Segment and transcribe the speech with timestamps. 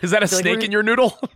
[0.02, 1.18] Is that a feel like snake in your noodle?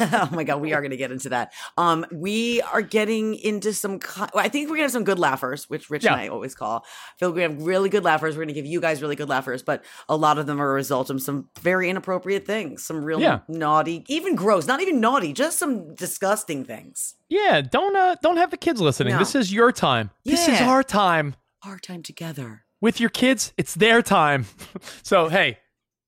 [0.00, 1.52] oh my god, we are going to get into that.
[1.76, 4.00] Um, we are getting into some.
[4.34, 6.12] I think we're gonna have some good laughers, which Rich Yeah.
[6.12, 6.84] and I always call.
[6.84, 8.36] I feel like we have really good laughers.
[8.36, 10.74] We're gonna give you guys really good laughers, but a lot of them are a
[10.74, 13.40] result of some very inappropriate things, some real Yeah.
[13.48, 17.14] naughty, even gross, not even naughty, just some disgusting things.
[17.28, 19.14] yeah, don't uh, don't have the kids listening.
[19.14, 19.18] No.
[19.18, 20.10] This is your time.
[20.24, 21.34] This is our time.
[21.64, 22.62] Our time together.
[22.80, 24.46] With your kids, it's their time.
[25.02, 25.58] so, hey,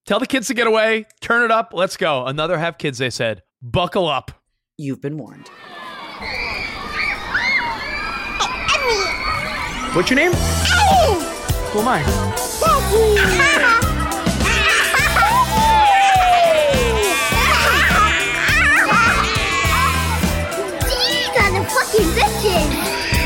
[0.08, 2.24] tell the kids to get away, turn it up, let's go.
[2.24, 3.42] Another have kids, they said.
[3.60, 4.30] Buckle up.
[4.78, 5.48] You've been warned.
[9.92, 10.32] What's your name?
[10.32, 12.02] Who am I?
[20.88, 23.17] These are the fucking bitches!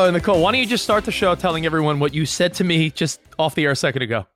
[0.00, 2.64] Oh, Nicole, why don't you just start the show telling everyone what you said to
[2.64, 4.26] me just off the air a second ago?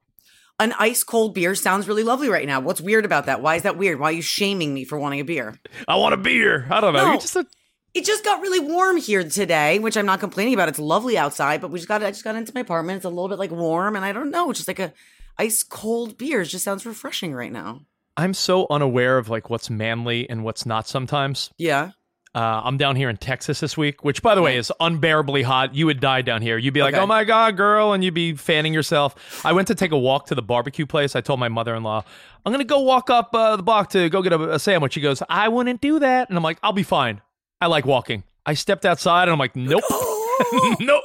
[0.60, 2.60] An ice cold beer sounds really lovely right now.
[2.60, 3.40] What's weird about that?
[3.40, 3.98] Why is that weird?
[3.98, 5.58] Why are you shaming me for wanting a beer?
[5.88, 6.66] I want a beer.
[6.68, 7.06] I don't know.
[7.06, 7.10] No.
[7.12, 7.46] You're just a
[7.94, 10.68] It just got really warm here today, which I'm not complaining about.
[10.68, 12.96] It's lovely outside, but we just got I just got into my apartment.
[12.96, 14.92] It's a little bit like warm, and I don't know, it's just like a
[15.38, 16.42] ice cold beer.
[16.42, 17.86] It just sounds refreshing right now.
[18.18, 21.48] I'm so unaware of like what's manly and what's not sometimes.
[21.56, 21.92] Yeah.
[22.34, 25.74] Uh, I'm down here in Texas this week, which, by the way, is unbearably hot.
[25.74, 26.58] You would die down here.
[26.58, 27.02] You'd be like, Okay.
[27.02, 29.44] "Oh my god, girl," and you'd be fanning yourself.
[29.44, 31.14] I went to take a walk to the barbecue place.
[31.14, 32.02] I told my mother-in-law,
[32.44, 35.00] "I'm gonna go walk up uh, the block to go get a, a sandwich." She
[35.00, 37.20] goes, "I wouldn't do that," and I'm like, "I'll be fine.
[37.60, 39.84] I like walking." I stepped outside, and I'm like, "Nope,
[40.80, 41.00] no."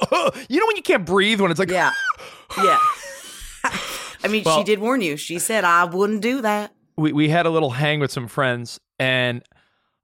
[0.48, 1.92] You know when you can't breathe when it's like, Yeah.
[2.58, 2.78] Yeah.
[4.24, 5.16] I mean, Well- she did warn you.
[5.16, 6.72] She said I wouldn't do that.
[6.96, 9.42] we, we had a little hang with some friends and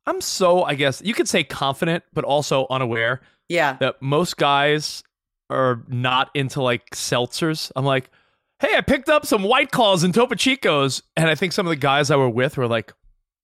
[0.07, 3.77] i'm so i guess you could say confident but also unaware Yeah.
[3.81, 5.03] that most guys
[5.51, 8.11] are not into like seltzers i'm like
[8.61, 11.71] hey i picked up some white claws and topo chicos and i think some of
[11.71, 12.93] the guys i were with were like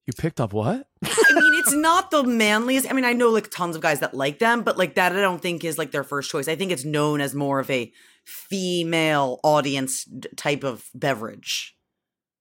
[0.06, 2.88] you picked up what I mean, it's not the manliest.
[2.90, 5.20] I mean, I know like tons of guys that like them, but like that, I
[5.20, 6.46] don't think is like their first choice.
[6.48, 7.92] I think it's known as more of a
[8.26, 10.06] female audience
[10.36, 11.74] type of beverage.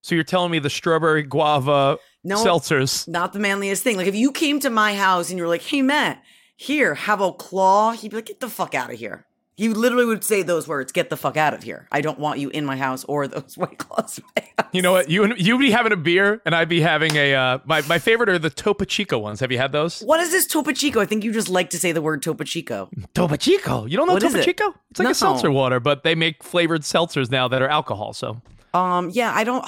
[0.02, 3.96] so you're telling me the strawberry guava No, seltzers not the manliest thing.
[3.96, 6.22] Like if you came to my house and you were like, "Hey, Matt,
[6.56, 10.06] here, have a claw," he'd be like, "Get the fuck out of here." He literally
[10.06, 12.64] would say those words, "Get the fuck out of here." I don't want you in
[12.64, 14.18] my house or those white claws.
[14.18, 16.80] in my house." you know what you you'd be having a beer and i'd be
[16.80, 20.00] having a uh, my, my favorite are the topo chico ones have you had those
[20.00, 20.98] What is this Topo Chico?
[21.00, 22.88] I think you just like to say the word Topo Chico.
[23.12, 23.84] Topo Chico.
[23.84, 24.44] You don't know What Topo it?
[24.44, 24.74] Chico?
[24.90, 25.10] It's like No.
[25.10, 28.14] a seltzer water, but they make flavored seltzers now that are alcohol.
[28.14, 28.40] So
[28.72, 29.62] Um, yeah, I don't,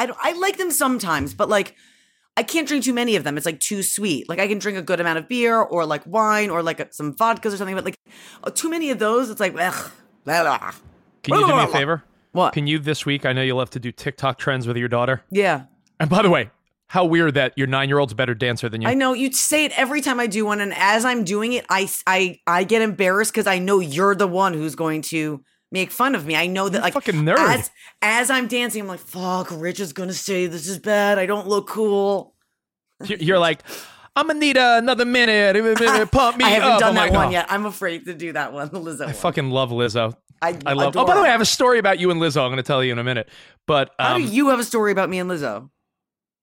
[0.00, 1.76] I I like them sometimes, but like,
[2.36, 3.36] I can't drink too many of them.
[3.36, 4.28] It's like too sweet.
[4.28, 7.14] Like I can drink a good amount of beer or like wine or like some
[7.14, 7.96] vodkas or something, but like
[8.42, 9.90] uh, too many of those, it's like, ugh.
[10.24, 10.72] blah, blah.
[11.22, 12.02] can you do me a favor?
[12.32, 12.54] What?
[12.54, 13.26] Can you this week?
[13.26, 15.22] I know you love to do TikTok trends with your daughter.
[15.30, 15.64] Yeah.
[15.98, 16.50] And by the way,
[16.86, 18.88] how weird that your nine year old's a better dancer than you.
[18.88, 21.66] I know you say it every time I do one, and as I'm doing it,
[21.68, 25.90] I I I get embarrassed because I know you're the one who's going to make
[25.90, 26.36] fun of me.
[26.36, 27.38] I know that like fucking nerd.
[27.38, 27.70] As
[28.02, 31.18] as I'm dancing, I'm like, fuck, Rich is gonna say this is bad.
[31.18, 32.34] I don't look cool.
[33.04, 33.62] You're- like,
[34.16, 35.56] I'm gonna need uh, another minute.
[36.12, 36.80] Pump me I haven't up.
[36.80, 37.46] done I'm that like, one oh, yet.
[37.48, 39.02] I'm afraid to do that one, the Lizzo.
[39.02, 39.14] I one.
[39.14, 40.14] fucking love Lizzo.
[40.42, 40.96] I, I love.
[40.96, 42.44] Oh, by the way, I have a story about you and Lizzo.
[42.44, 43.28] I'm to tell you in a minute.
[43.66, 45.70] But How um, do you have a story about me and Lizzo?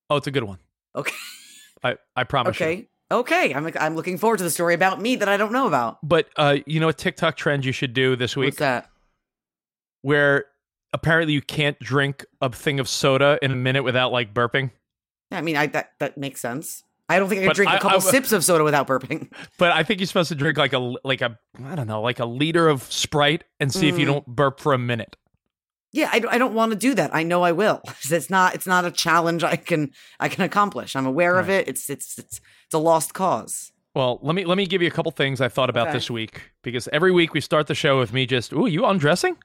[0.09, 0.59] oh, it's a good one.
[0.95, 1.15] Okay.
[1.83, 2.65] I I promise you.
[2.65, 2.89] Okay.
[3.11, 3.53] Okay.
[3.53, 5.97] I'm I'm looking forward to the story about me that I don't know about.
[6.03, 8.47] But uh, you know a TikTok trend you should do this week?
[8.47, 8.89] What's that?
[10.01, 10.45] Where
[10.93, 14.71] apparently you can't drink a thing of soda in a minute without like burping.
[15.31, 16.83] I mean, I that that makes sense.
[17.09, 18.87] I don't think I can But drink a I- couple I- sips of soda without
[18.87, 19.31] burping.
[19.57, 22.19] But I think you're supposed to drink like a like a I don't know like
[22.19, 24.11] a liter of Sprite and see if you Mm.
[24.13, 25.15] don't burp for a minute.
[25.93, 27.15] Yeah, I, don't- I don't want to do that.
[27.15, 27.81] I know I will.
[28.11, 30.95] It's not it's not a challenge I can I can accomplish.
[30.95, 31.67] I'm aware of it.
[31.67, 33.71] It's it's it's it's a lost cause.
[33.95, 35.97] Well, let me let me give you a couple things I thought about Okay.
[35.97, 39.37] this week because every week we start the show with me just, "Ooh, you undressing?"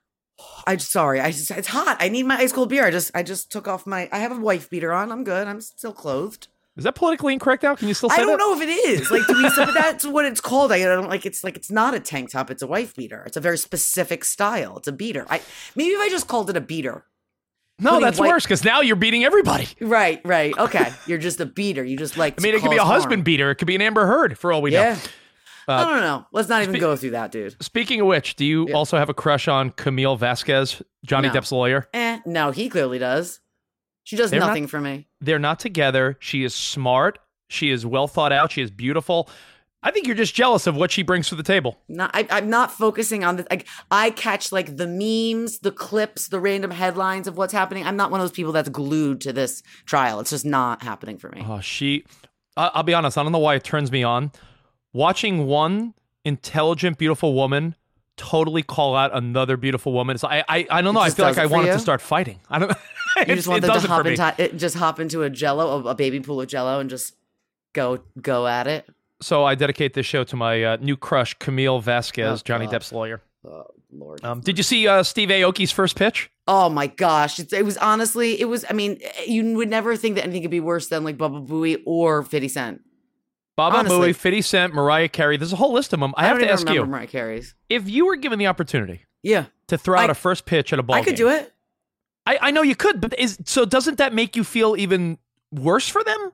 [0.67, 1.21] I just sorry.
[1.21, 1.97] I just it's hot.
[2.01, 2.85] I need my ice cold beer.
[2.85, 5.13] I just I just took off my I have a wife beater on.
[5.13, 5.47] I'm good.
[5.47, 6.49] I'm still clothed.
[6.77, 7.75] Is that politically incorrect now?
[7.75, 8.39] Can you still say I don't that?
[8.39, 9.11] know if it is.
[9.11, 10.73] Like so, but that's what it's called.
[10.73, 13.23] I don't like it's like it's not a tank top, it's a wife beater.
[13.27, 14.79] It's a very specific style.
[14.79, 15.27] It's a beater.
[15.29, 15.43] I
[15.77, 17.05] maybe if I just called it a beater.
[17.79, 19.67] No, that's white- worse because now you're beating everybody.
[19.81, 20.57] Right, right.
[20.57, 20.93] Okay.
[21.07, 21.83] You're just a beater.
[21.83, 23.51] You just like I mean, it could be a husband beater.
[23.51, 24.97] It could be an Amber Heard for all we know.
[25.69, 25.77] Yeah.
[25.81, 26.27] I don't know.
[26.33, 27.63] Let's not even go through that, dude.
[27.63, 31.35] Speaking of which, do you also have a crush on Camille Vasquez, Johnny No.
[31.35, 31.89] Depp's lawyer?
[31.95, 33.41] Eh, no, he clearly does.
[34.05, 35.07] She does They're not- nothing for me.
[35.21, 36.17] They're not together.
[36.21, 37.19] She is smart.
[37.49, 38.51] She is well thought out.
[38.53, 39.29] She is beautiful.
[39.85, 41.77] I think you're just jealous of what she brings to the table.
[41.89, 43.47] Not, I, I'm not focusing on the.
[43.51, 47.85] Like, I catch like the memes, the clips, the random headlines of what's happening.
[47.85, 50.21] I'm not one of those people that's glued to this trial.
[50.21, 51.45] It's just not happening for me.
[51.47, 52.05] Oh, she.
[52.57, 53.19] I- I'll be honest.
[53.19, 54.31] I don't know why it turns me on.
[54.93, 55.95] Watching one
[56.25, 57.77] intelligent, beautiful woman
[58.17, 60.15] totally call out another beautiful woman.
[60.15, 61.01] It's, I, I, I don't know.
[61.01, 61.73] I feel like I wanted you?
[61.75, 62.41] to start fighting.
[62.51, 62.73] I don't.
[63.27, 65.95] you just want it them to hop into it, just hop into a Jello, a,
[65.95, 67.15] baby pool of Jello, and just
[67.73, 68.87] go go at it.
[69.21, 72.75] So I dedicate this show to my uh, new crush, Camille Vasquez, Oh, Johnny God.
[72.75, 73.23] Depp's lawyer.
[73.45, 74.25] Oh Lord.
[74.25, 76.31] Um, did you see uh, Steve Aoki's first pitch?
[76.49, 77.39] Oh my gosh.
[77.39, 80.51] It's, it was honestly, it was, I mean, you would never think that anything could
[80.51, 82.83] be worse than like Bubba Booey or 50 Cent.
[83.57, 84.13] Baba Honestly.
[84.13, 85.37] Booey, 50 Cent, Mariah Carey.
[85.37, 86.15] There's a whole list of them.
[86.17, 87.55] I, have don't to ask you, Mariah Carey's.
[87.69, 89.47] if you were given the opportunity Yeah.
[89.69, 91.53] to throw out I- a first pitch at a ball I could do it.
[92.25, 95.19] I, I know you could, but is so doesn't that make you feel even
[95.51, 96.33] worse for them?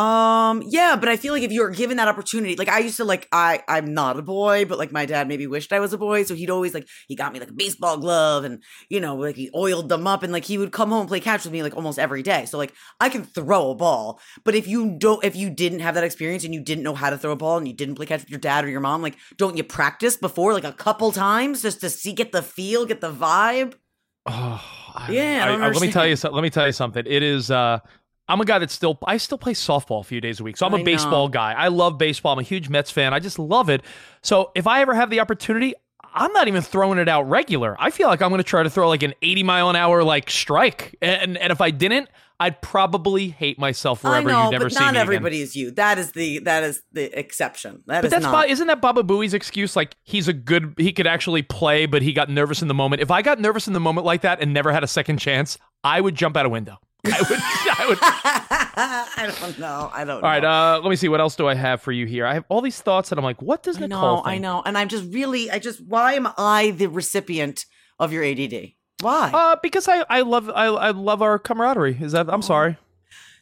[0.00, 2.96] Um, yeah, but I feel like if you were given that opportunity, like I used
[2.96, 5.92] to like I I'm not a boy, but like my dad maybe wished I was
[5.92, 8.98] a boy, so he'd always like he got me like a baseball glove and you
[9.00, 11.44] know, like he oiled them up and like he would come home and play catch
[11.44, 12.46] with me like almost every day.
[12.46, 15.94] So like I can throw a ball, but if you don't if you didn't have
[15.96, 18.06] that experience and you didn't know how to throw a ball and you didn't play
[18.06, 21.12] catch with your dad or your mom, like don't you practice before like a couple
[21.12, 23.74] times just to see get the feel, get the vibe?
[24.26, 24.62] Oh,
[24.94, 26.16] I- Yeah, I don't let me tell you.
[26.16, 27.04] so- Let me tell you something.
[27.06, 27.50] It is.
[27.50, 27.80] uh
[28.30, 28.98] I'm a guy that still.
[29.06, 31.32] I still play softball a few days a week, so I'm a I baseball know.
[31.32, 31.52] guy.
[31.52, 32.32] I love baseball.
[32.32, 33.12] I'm a huge Mets fan.
[33.12, 33.82] I just love it.
[34.22, 35.74] So if I ever have the opportunity,
[36.14, 37.76] I'm not even throwing it out regular.
[37.78, 40.02] I feel like I'm going to try to throw like an 80 mile an hour
[40.02, 42.08] like strike, and and if I didn't,
[42.40, 44.28] I'd probably hate myself I forever.
[44.30, 45.72] know, You'd never but not everybody is you.
[45.72, 47.82] That is the that is the exception.
[47.86, 48.48] That But is that's not.
[48.48, 49.76] Isn't that Baba Booey's excuse?
[49.76, 53.02] Like he's a good, he could actually play, but he got nervous in the moment.
[53.02, 55.58] If I got nervous in the moment like that and never had a second chance,
[55.84, 56.78] I would jump out a window.
[57.06, 57.38] I would.
[57.78, 57.98] I would.
[58.02, 59.90] I don't know.
[59.92, 60.16] I don't.
[60.16, 60.42] All right.
[60.42, 60.48] know.
[60.50, 61.08] Uh, let me see.
[61.08, 62.26] What else do I have for you here?
[62.26, 64.16] I have all these thoughts, and I'm like, what does I Nicole?
[64.18, 64.22] know.
[64.24, 64.62] I know.
[64.64, 65.50] And I'm just really.
[65.50, 65.80] I just.
[65.86, 67.64] Why am I the recipient
[67.98, 68.72] of your ADD?
[69.00, 69.30] Why?
[69.32, 71.96] Uh, because I, I love I, I love our camaraderie.
[72.00, 72.76] Is that I'm sorry.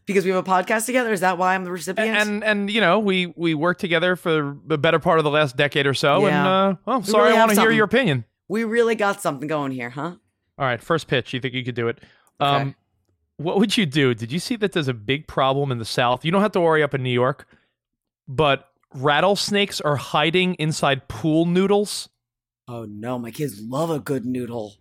[0.07, 1.13] because we have a podcast together.
[1.13, 2.17] Is that why I'm the recipient?
[2.17, 5.57] And and you know we we worked together for the better part of the last
[5.57, 6.27] decade or so.
[6.27, 6.49] And Yeah.
[6.49, 8.25] uh, well, We sorry, really I want to hear your opinion.
[8.49, 10.15] we really got something going here, huh?
[10.59, 11.33] All right, first pitch.
[11.35, 11.99] You think you could do it?
[12.41, 12.75] Um, Okay.
[13.39, 14.15] What would you do?
[14.15, 16.25] Did you see that there's a big problem in the South?
[16.25, 17.49] You don't have to worry up in New York,
[18.27, 22.09] but rattlesnakes are hiding inside pool noodles.
[22.67, 24.75] Oh no, my kids love a good noodle.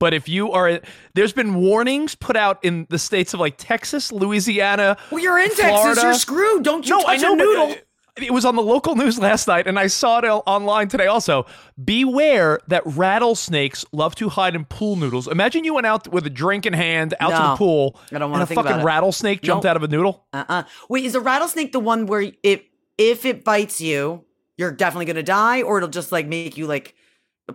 [0.00, 0.80] But if you are,
[1.14, 4.96] there's been warnings put out in the states of like Texas, Louisiana.
[5.10, 6.00] Well, you're in Florida.
[6.00, 6.02] Texas.
[6.02, 6.64] You're screwed.
[6.64, 7.76] Don't you no, touch I know, a but, uh, noodle.
[8.16, 11.06] It was on the local news last night, and I saw it online today.
[11.06, 11.46] Also,
[11.82, 15.26] beware that rattlesnakes love to hide in pool noodles.
[15.26, 18.22] Imagine you went out with a drink in hand out to the pool, I don't
[18.22, 18.84] and wanna a think about fucking it.
[18.86, 19.70] rattlesnake jumped Nope.
[19.70, 20.26] out of a noodle.
[20.32, 20.62] Uh-uh.
[20.88, 22.62] Wait, is a rattlesnake the one where if
[22.98, 24.24] if it bites you,
[24.56, 26.94] you're definitely gonna die, or it'll just like make you like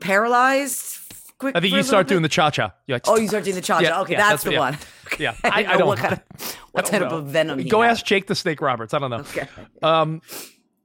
[0.01, 0.98] paralyzed?
[1.39, 1.55] Quick.
[1.55, 2.73] I think you start doing the cha cha.
[2.87, 3.83] Like, Oh, you start doing the cha cha.
[3.87, 4.59] Yeah, okay, yeah, that's, that's- the yeah.
[4.59, 4.77] one.
[5.17, 7.31] Yeah, I, I- I don't- what kind of what type don't of know.
[7.31, 7.63] venom.
[7.67, 8.93] Go ask Jake the Snake Roberts.
[8.93, 9.17] I don't know.
[9.19, 9.47] Okay.
[9.81, 10.21] Um,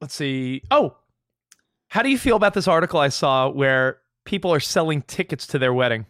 [0.01, 0.63] let's see.
[0.71, 0.97] Oh,
[1.89, 5.59] how do you feel about this article I saw where people are selling tickets to
[5.59, 6.07] their wedding?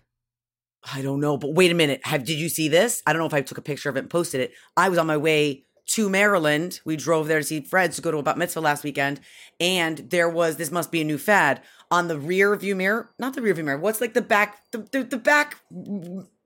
[0.93, 2.01] I don't know, but wait a minute.
[2.05, 3.03] Have did you see this?
[3.07, 4.53] I don't know if I took a picture of it and posted it.
[4.77, 6.81] I was on my way to Maryland.
[6.85, 9.21] We drove there to see Fred's to go to a bat mitzvah last weekend,
[9.59, 11.63] and there was this must be a new fad
[11.95, 13.79] on the rear view mirror, not the rear view mirror.
[13.79, 15.61] What's like the back the the, the back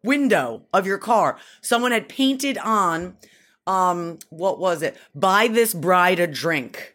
[0.05, 1.39] window of your car?
[1.63, 3.17] Someone had painted on
[3.67, 4.97] um what was it?
[5.15, 6.95] Buy this bride a drink.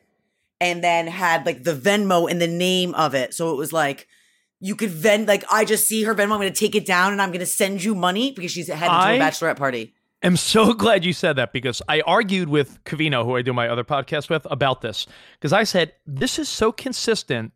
[0.62, 3.34] And then had like the Venmo in the name of it.
[3.34, 4.08] So it was like
[4.62, 6.34] you could vend like I just see her Venmo.
[6.34, 9.16] I'm gonna take it down and I'm gonna send you money because she's heading to
[9.16, 9.94] a bachelorette party.
[10.24, 13.68] I'm so glad you said that because I argued with Cavino, who I do my
[13.68, 15.06] other podcast with, about this.
[15.34, 17.52] Because I said, this is so consistent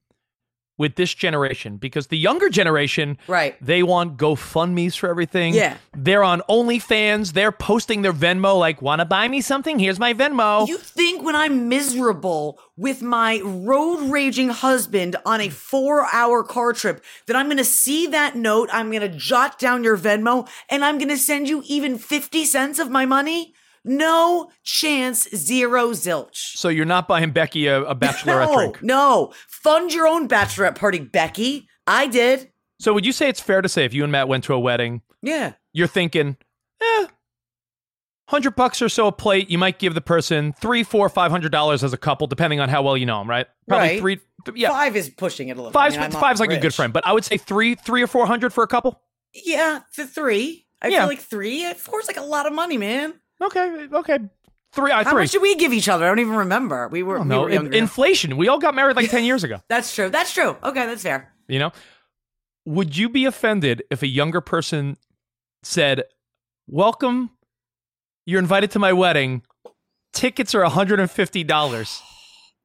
[0.77, 3.55] with this generation because the younger generation, Right.
[3.61, 5.53] They want GoFundmes for everything.
[5.53, 5.77] Yeah.
[5.95, 7.33] they're on OnlyFans.
[7.33, 9.79] They're posting their Venmo, like, "Want to buy me something?
[9.79, 15.49] Here's my Venmo." You think when I'm miserable with my road raging husband on a
[15.49, 19.57] four hour car trip that I'm going to see that note, I'm going to jot
[19.57, 23.53] down your Venmo, and I'm going to send you even 50 cents of my money?
[23.87, 26.35] No chance, zero zilch.
[26.57, 28.83] so you're not buying Becky a, a bachelorette No, drink.
[28.83, 29.33] no.
[29.47, 31.67] Fund your own bachelorette party, Becky.
[31.87, 32.51] I did.
[32.79, 34.59] So would you say it's fair to say if you and Matt went to a
[34.59, 35.53] wedding, Yeah.
[35.73, 36.37] you're thinking,
[36.81, 37.07] eh,
[38.29, 41.51] hundred bucks or so a plate, you might give the person three, four, five hundred
[41.51, 43.47] dollars as a couple, depending on how well you know them, right?
[43.67, 43.99] Probably Right.
[43.99, 44.19] three.
[44.45, 45.71] th- yeah, Five is pushing it a little.
[45.71, 48.07] five's I mean, five's like a good friend, but I would say three, three or
[48.07, 49.01] four hundred for a couple.
[49.33, 50.65] Yeah, the three.
[50.81, 50.99] I Yeah.
[50.99, 51.73] feel like three.
[51.73, 53.15] Four's like a lot of money, man.
[53.41, 54.19] Okay, okay,
[54.73, 54.91] three.
[54.91, 55.23] I How three.
[55.23, 56.05] much did we give each other?
[56.05, 56.87] I don't even remember.
[56.87, 58.35] We were, we no, were in- inflation.
[58.37, 59.61] We all got married like ten years ago.
[59.69, 60.09] that's true.
[60.09, 60.57] That's true.
[60.63, 61.33] Okay, that's fair.
[61.47, 61.71] You know,
[62.65, 64.97] would you be offended if a younger person
[65.63, 66.03] said,
[66.67, 67.29] "Welcome,
[68.25, 69.43] you're invited to my wedding.
[70.13, 72.01] Tickets are one hundred and fifty dollars."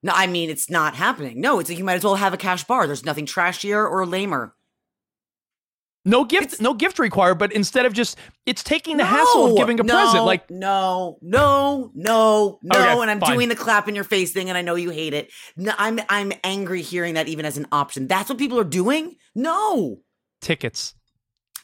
[0.05, 1.41] No, I mean it's not happening.
[1.41, 2.89] No, it's like you might as well have a cash bar.
[2.89, 4.53] There's nothing trashier or lamer.
[6.05, 9.79] No gift, no gift required, but instead of just, it's taking the hassle of giving
[9.79, 10.25] a no, present.
[10.25, 13.35] Like, no, no, no, no, Okay, and I'm fine.
[13.35, 15.31] doing the clap in your face thing, and I know you hate it.
[15.57, 18.09] No, I'm I'm angry hearing that even as an option.
[18.09, 19.15] That's what people are doing.
[19.37, 19.99] No,
[20.41, 20.95] tickets.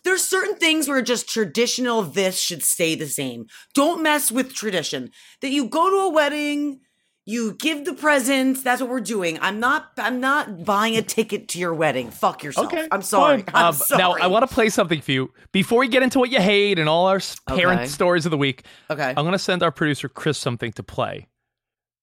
[0.04, 3.46] there's certain things where just traditional this should stay the same.
[3.74, 5.10] Don't mess with tradition.
[5.42, 6.80] That you go to a wedding,
[7.28, 8.62] you give the presents.
[8.62, 9.38] That's what we're doing.
[9.42, 9.90] I'm not.
[9.98, 12.10] I'm not buying a ticket to your wedding.
[12.10, 12.68] Fuck yourself.
[12.68, 13.44] Okay, I'm sorry.
[13.52, 13.98] I'm Um, sorry.
[14.02, 16.78] Now, I want to play something for you before we get into what you hate
[16.78, 17.88] and all our parent Okay.
[17.88, 18.64] stories of the week.
[18.90, 19.10] Okay.
[19.10, 21.26] I'm going to send our producer Chris something to play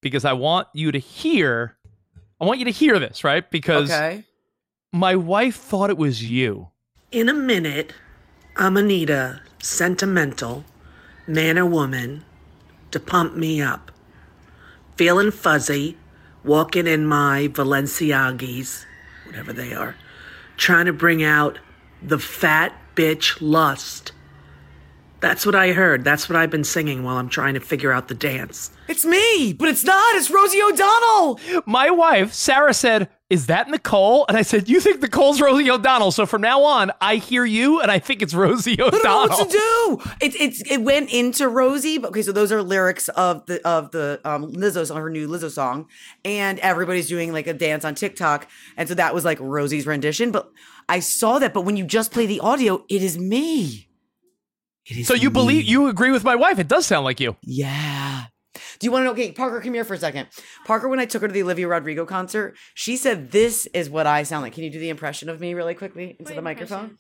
[0.03, 1.75] because I want you to hear.
[2.39, 3.50] I want you to hear this, right?
[3.50, 4.25] Because Okay.
[4.94, 6.70] my wife thought it was you.
[7.12, 7.94] In a minute,
[8.58, 10.65] I'm gonna need a sentimental
[11.25, 12.24] man or woman
[12.91, 13.91] to pump me up.
[14.95, 15.97] Feeling fuzzy,
[16.43, 18.85] walking in my Valenciagis,
[19.25, 19.95] whatever they are,
[20.57, 21.59] trying to bring out
[22.01, 24.13] the fat bitch lust.
[25.19, 26.03] That's what I heard.
[26.03, 28.71] That's what I've been singing while I'm trying to figure out the dance.
[28.87, 30.15] It's me, but it's not.
[30.15, 31.39] It's Rosie O'Donnell.
[31.65, 34.25] My wife, Sarah, said, Is that Nicole?
[34.27, 36.12] And I said, You think Nicole's Rosie O'Donnell.
[36.12, 39.00] So from now on, I hear you and I think it's Rosie I don't know
[39.00, 39.38] O'Donnell.
[39.38, 40.12] what to do.
[40.22, 43.89] It it's it went into Rosie, but okay, so those are lyrics of the of
[43.89, 45.88] the um Lizzo's her new Lizzo song,
[46.24, 50.29] and everybody's doing like a dance on TikTok, and so that was like Rosie's rendition.
[50.32, 50.51] But
[50.88, 53.89] I saw that, but when you just play the audio, it is me.
[54.86, 55.34] It is So you me.
[55.34, 56.60] believe, you agree with my wife.
[56.60, 57.36] It does sound like you.
[57.41, 58.25] Yeah.
[58.79, 59.12] Do you want to know?
[59.12, 60.27] Okay, Parker, come here for a second.
[60.65, 64.08] Parker, when I took her to the Olivia Rodrigo concert, she said, "This is what
[64.08, 66.41] I sound like." Can you do the impression of me really quickly into What the
[66.41, 66.98] microphone?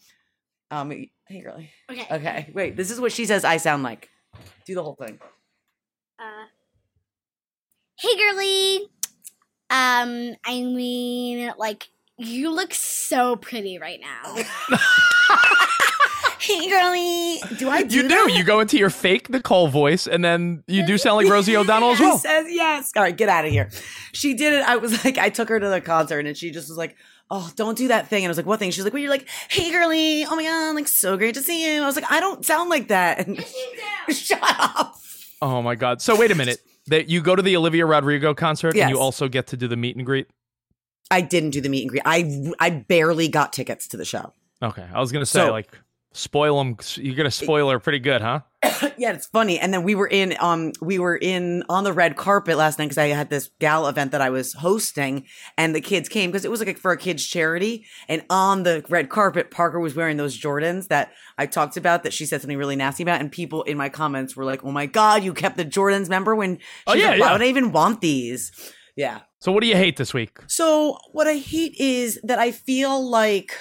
[0.71, 1.71] Um, hey, girlie.
[1.91, 2.07] Okay.
[2.09, 2.75] Okay, wait.
[2.75, 4.09] This is what she says I sound like.
[4.65, 5.19] Do the whole thing.
[6.19, 6.45] Uh,
[7.99, 8.77] hey, girly.
[9.69, 14.35] Um, I mean, like, you look so pretty right now.
[16.45, 17.39] hey, girly.
[17.57, 17.83] Do I?
[17.83, 18.07] Do You do.
[18.09, 18.33] that?
[18.35, 21.91] You go into your fake Nicole voice, and then you do sound like Rosie O'Donnell
[21.91, 22.17] as She well.
[22.17, 22.91] says yes.
[22.95, 23.69] All right, get out of here.
[24.13, 24.63] She did it.
[24.67, 26.95] I was like, I took her to the concert, and she just was like,
[27.29, 29.11] "Oh, don't do that thing." And I was like, "What thing?" She's like, "Well, you're
[29.11, 30.25] like, hey, girly.
[30.25, 32.69] Oh my god, like so great to see you." I was like, "I don't sound
[32.69, 33.43] like that." And
[34.09, 34.95] shut up.
[35.41, 36.01] Oh my God.
[36.01, 36.59] So wait a minute.
[36.87, 39.75] That you go to the Olivia Rodrigo concert and you also get to do the
[39.75, 40.27] meet and greet.
[41.09, 42.03] I didn't do the meet and greet.
[42.05, 44.33] I I barely got tickets to the show.
[44.61, 45.75] Okay, I was gonna say So- like
[46.15, 46.77] spoil them.
[46.95, 48.41] You're gonna spoil her pretty good, huh?
[48.97, 49.59] yeah, it's funny.
[49.59, 52.85] And then we were in um we were in on the red carpet last night
[52.85, 55.25] because I had this gala event that I was hosting,
[55.57, 57.85] and the kids came because it was like for a kids charity.
[58.07, 62.13] And on the red carpet, Parker was wearing those Jordans that I talked about that
[62.13, 64.85] she said something really nasty about, and people in my comments were like, "Oh my
[64.85, 66.59] god, you kept the Jordans!" Remember when?
[66.87, 68.51] Oh, yeah, like, Why would I even want these?
[68.95, 69.21] Yeah.
[69.39, 70.39] So what do you hate this week?
[70.47, 73.51] So what I hate is that I feel like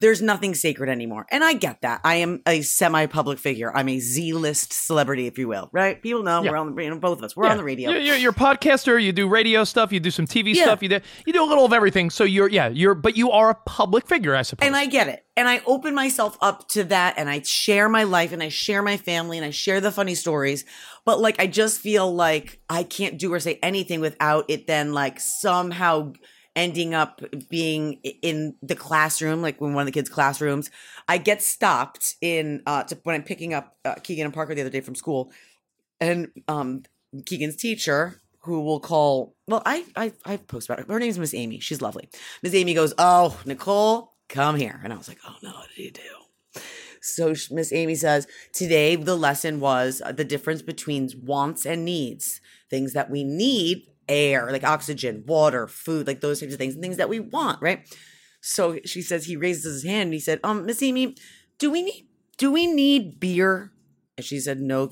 [0.00, 1.26] there's nothing sacred anymore.
[1.30, 2.00] And I get that.
[2.04, 3.70] I am a semi-public figure.
[3.76, 6.00] I'm a Z-list celebrity, if you will, right?
[6.02, 6.50] People know Yeah.
[6.52, 7.36] we're on the, you know, both of us.
[7.36, 7.50] We're Yeah.
[7.52, 7.90] on the radio.
[7.90, 9.02] You're, you're, you're a podcaster.
[9.02, 9.92] You do radio stuff.
[9.92, 10.64] You do some TV Yeah.
[10.64, 10.82] stuff.
[10.82, 12.08] You do you do a little of everything.
[12.10, 14.66] So you're yeah you're but you are a public figure, I suppose.
[14.66, 15.24] And I get it.
[15.36, 18.82] And I open myself up to that and I share my life and I share
[18.82, 20.64] my family and I share the funny stories.
[21.04, 24.92] But like, I just feel like I can't do or say anything without it then
[24.92, 26.12] like somehow
[26.56, 30.70] ending up being in the classroom, like when one of the kids' classrooms.
[31.08, 34.62] I get stopped in, uh, to, when I'm picking up uh, Keegan and Parker the
[34.62, 35.32] other day from school.
[36.00, 36.82] And um,
[37.26, 39.34] Keegan's teacher who will call.
[39.46, 40.92] Well, I I I post about her.
[40.92, 41.60] Her name's Miss Amy.
[41.60, 42.08] She's lovely.
[42.42, 45.84] Miss Amy goes, "Oh, Nicole, come here," and I was like, "Oh no, what did
[45.84, 46.62] you do?"
[47.02, 52.40] So Miss Amy says, "Today the lesson was uh, the difference between wants and needs.
[52.70, 56.82] Things that we need, air, like oxygen, water, food, like those types of things, and
[56.82, 57.86] things that we want, right?"
[58.40, 61.16] So she says he raises his hand and he said, "Um, Miss Amy,
[61.58, 63.72] do we need do we need beer?"
[64.16, 64.90] And she said, "No,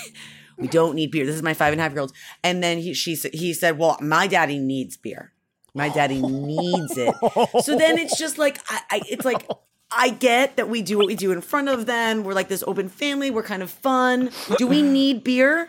[0.58, 1.24] we don't need beer.
[1.24, 3.54] This is my five and a half year old." And then he she said he
[3.54, 5.32] said, "Well, my daddy needs beer.
[5.74, 7.14] My daddy needs it."
[7.62, 9.46] So then it's just like I, I it's like
[9.90, 12.24] I get that we do what we do in front of them.
[12.24, 13.30] We're like this open family.
[13.30, 14.30] We're kind of fun.
[14.58, 15.68] Do we need beer?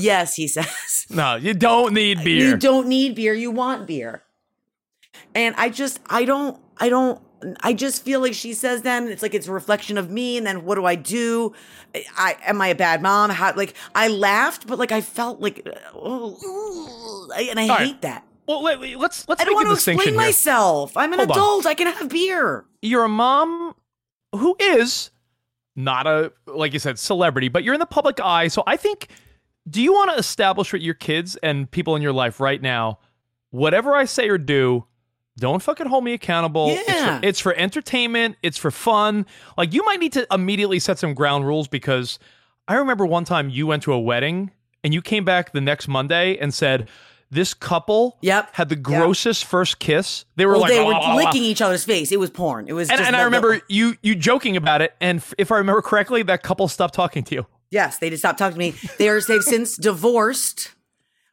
[0.00, 1.06] Yes, he says.
[1.10, 2.46] No, you don't need beer.
[2.46, 3.34] You don't need beer.
[3.34, 4.22] You want beer.
[5.34, 7.20] And I just, I don't, I don't,
[7.60, 10.36] I just feel like she says that and it's like it's a reflection of me.
[10.36, 11.52] And then what do I do?
[12.16, 13.30] I am I a bad mom?
[13.30, 17.86] How like I laughed, but like I felt like, oh, and I All right.
[17.86, 18.24] hate that.
[18.48, 20.16] well, let, let's let's I don't want to explain here.
[20.16, 20.96] myself.
[20.96, 21.36] I'm an Hold on.
[21.36, 21.66] adult.
[21.66, 22.64] I can have beer.
[22.82, 23.74] You're a mom
[24.34, 25.10] who is
[25.76, 28.48] not a like you said celebrity, but you're in the public eye.
[28.48, 29.08] So I think,
[29.68, 32.98] do you want to establish with your kids and people in your life right now,
[33.50, 34.84] whatever I say or do,
[35.38, 36.68] don't fucking hold me accountable.
[36.70, 37.20] It's, Yeah.
[37.20, 38.36] for, it's for entertainment.
[38.42, 39.26] It's for fun.
[39.56, 42.18] Like you might need to immediately set some ground rules because
[42.66, 44.50] I remember one time you went to a wedding
[44.84, 46.88] and you came back the next Monday and said.
[47.30, 48.54] This couple Yep.
[48.54, 50.24] had the grossest first kiss.
[50.36, 52.10] They were Well, like, they were "Blah, blah, blah." licking each other's face.
[52.10, 52.68] It was porn.
[52.68, 55.52] It was And, just and I remember you you joking about it, and f- if
[55.52, 57.46] I remember correctly, that couple stopped talking to you.
[57.70, 58.74] Yes, they did stop talking to me.
[58.98, 60.72] They're they've since divorced.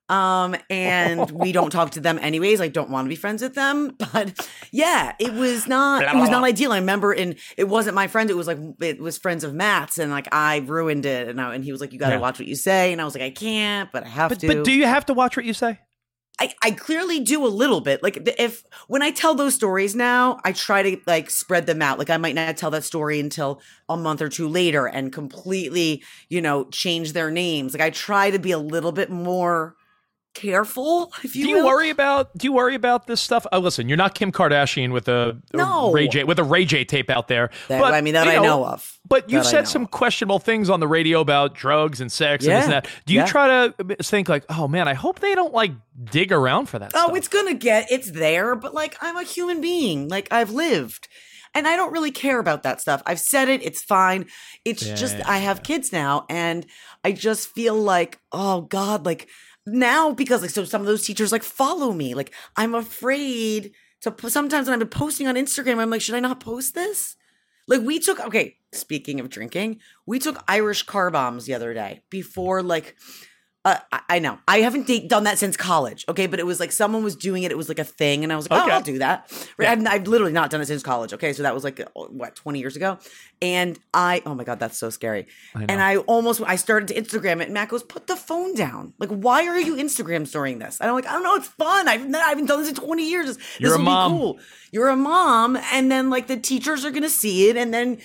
[0.08, 2.62] Um, and we don't talk to them anyways.
[2.62, 3.96] I don't want to be friends with them.
[4.13, 6.72] But yeah, it was not it was not ideal.
[6.74, 9.98] I remember and it wasn't my friend, it was like it was friends of Matt's,
[9.98, 11.27] and like I ruined it.
[11.30, 12.22] And I, and he was like, You gotta Yeah.
[12.22, 12.92] watch what you say.
[12.92, 14.48] And I was like, I can't, but I have But to.
[14.48, 15.80] but do you have to watch what you say?
[16.39, 18.04] I, I clearly do a little bit.
[18.04, 21.98] Like if when I tell those stories now, I try to like spread them out.
[21.98, 26.04] Like I might not tell that story until a month or two later and completely,
[26.27, 27.74] you know, change their names.
[27.74, 29.75] Like I try to be a little bit more
[30.36, 31.65] careful, if you Do you will.
[31.65, 33.48] worry about do you worry about this stuff?
[33.51, 35.92] Oh, listen, you're not Kim Kardashian with a, a No.
[35.92, 37.50] Ray J with a Ray J tape out there.
[37.70, 39.00] That- but I mean, that you I know of.
[39.07, 39.92] But you That said some of.
[39.92, 42.88] questionable things on the radio about drugs and sex and this and that.
[43.07, 43.25] Do you Yeah.
[43.25, 45.72] try to think like, oh man, I hope they don't like
[46.03, 46.92] dig around for that?
[46.94, 47.18] Oh, stuff.
[47.18, 50.07] it's gonna get it's there, but like I'm a human being.
[50.09, 51.07] Like I've lived.
[51.57, 53.01] And I don't really care about that stuff.
[53.05, 54.25] I've said it, it's fine.
[54.66, 56.66] It's just I have kids now and
[57.05, 59.29] I just feel like, oh God, like
[59.66, 62.14] now because like so some of those teachers like follow me.
[62.14, 66.40] Like I'm afraid to sometimes when been posting on Instagram, I'm like, should I not
[66.40, 67.16] post this?
[67.68, 72.04] Like we took okay, speaking of drinking, we took Irish car bombs the other day
[72.10, 72.96] before like
[73.66, 76.06] uh, I, I know I haven't da- done that since college.
[76.08, 77.51] Okay, but it was like someone was doing it.
[77.51, 78.72] It was like a thing, and I was like, Okay.
[78.72, 79.70] "Oh, I'll do that." Right?
[79.70, 81.12] I've, I've literally not done it since college.
[81.14, 83.00] Okay, so that was like uh, what twenty years ago,
[83.42, 85.28] and I oh my god, that's so scary.
[85.56, 88.94] And I almost I started to Instagram it, and Matt goes, "Put the phone down.
[89.00, 91.36] Like, why are you Instagram storing this?" And I'm like, "I don't know.
[91.36, 91.88] It's fun.
[91.88, 93.25] I've I haven't done this in twenty years.
[93.25, 94.12] This You're a will mom.
[94.14, 94.40] Be cool.
[94.72, 97.98] You're a mom, and then like the teachers are gonna see it, and then."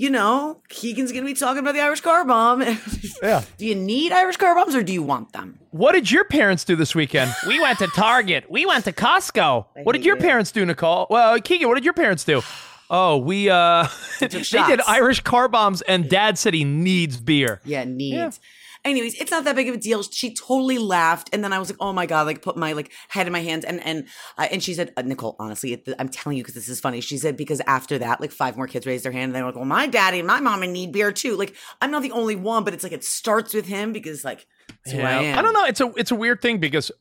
[0.00, 2.62] You know, Keegan's gonna be talking about the Irish car bomb.
[3.20, 3.42] Yeah.
[3.56, 5.58] Do you need Irish car bombs or do you want them?
[5.72, 7.34] What did your parents do this weekend?
[7.48, 8.48] we went to Target.
[8.48, 9.66] We went to Costco.
[9.82, 10.22] What did your you.
[10.22, 11.08] parents do, Nicole?
[11.10, 12.42] Well, Keegan, what did your parents do?
[12.90, 13.88] Oh, we uh
[14.20, 14.80] they did.
[14.86, 17.60] Irish car bombs and dad said he needs beer.
[17.64, 18.38] Yeah, needs.
[18.84, 20.02] Anyways, it's not that big of a deal.
[20.02, 22.92] She totally laughed, and then I was like, "Oh my god!" Like, put my like
[23.08, 26.08] head in my hands, and and uh, and she said, uh, "Nicole, honestly, it, I'm
[26.08, 28.86] telling you because this is funny." She said because after that, like five more kids
[28.86, 31.12] raised their hand, and they were like, "Well, my daddy and my mom need beer
[31.12, 34.24] too." Like, I'm not the only one, but it's like it starts with him because
[34.24, 34.46] like
[34.86, 35.38] who I.
[35.38, 35.64] I don't know.
[35.64, 36.94] It's a it's a weird thing because uh,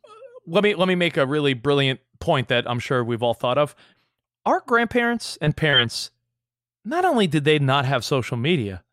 [0.47, 3.57] let me let me make a really brilliant point that I'm sure we've all thought
[3.57, 3.75] of.
[4.45, 6.11] Our grandparents and parents,
[6.85, 8.83] not only did they not have social media,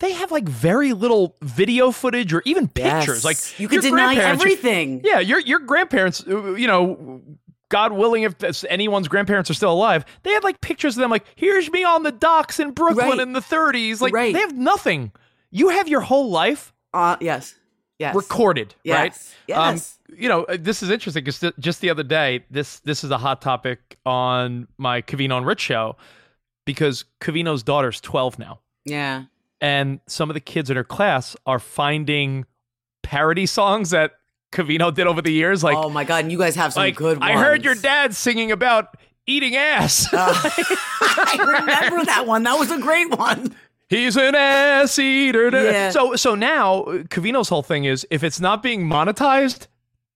[0.00, 3.04] they have like very little video footage or even Yes.
[3.06, 3.24] pictures.
[3.24, 5.00] Like you can deny everything.
[5.04, 7.22] Yeah, your your grandparents, uh, you know,
[7.68, 11.24] God willing, if anyone's grandparents are still alive, they had like pictures of them, like
[11.34, 13.18] here's me on the docks in Brooklyn Right.
[13.20, 14.00] in the 30s.
[14.00, 14.32] Like Right.
[14.32, 15.12] they have nothing.
[15.50, 17.54] You have your whole life Uh, yes,
[17.98, 19.34] yes, recorded, Yes.
[19.48, 19.56] right?
[19.58, 19.98] Um, Yes.
[20.16, 23.18] you know, uh, this is interesting because just the other day, this this is a
[23.18, 25.96] hot topic on my Cavino and Rich show
[26.66, 29.24] because Cavino's daughter's 12 now, yeah.
[29.60, 32.44] And some of the kids in her class are finding
[33.02, 34.12] parody songs that
[34.52, 36.96] Cavino did over the years, like oh my god, and you guys have some like
[36.96, 37.18] good.
[37.20, 40.08] I heard your dad singing about eating ass.
[40.12, 42.42] I remember that one.
[42.44, 43.54] That was a great one.
[43.88, 45.50] He's an ass eater.
[45.50, 45.90] Yeah.
[45.90, 49.66] So so now uh, Cavino's whole thing is if it's not being monetized,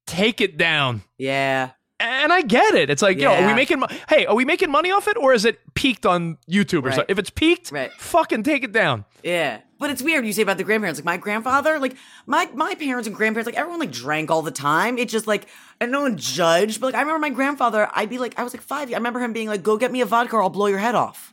[0.06, 1.02] take it down.
[1.18, 1.70] Yeah.
[1.98, 2.88] And I get it.
[2.88, 3.80] It's like, yo, are we making?
[3.80, 6.86] Mo- hey, are we making money off it, or is it peaked on YouTube or
[6.86, 6.94] Right.
[6.94, 7.12] something?
[7.12, 7.92] If it's peaked, Right.
[7.92, 9.04] fucking take it down.
[9.22, 9.60] Yeah.
[9.78, 10.98] But it's weird you say about the grandparents.
[11.00, 14.50] Like my grandfather, like my my parents and grandparents, like everyone like drank all the
[14.50, 14.98] time.
[14.98, 15.46] It's just like
[15.80, 16.80] and no one judged.
[16.80, 18.90] But like I remember my grandfather, I'd be like, I was like five.
[18.90, 20.94] I remember him being like, "Go get me a vodka, or I'll blow your head
[20.94, 21.32] off."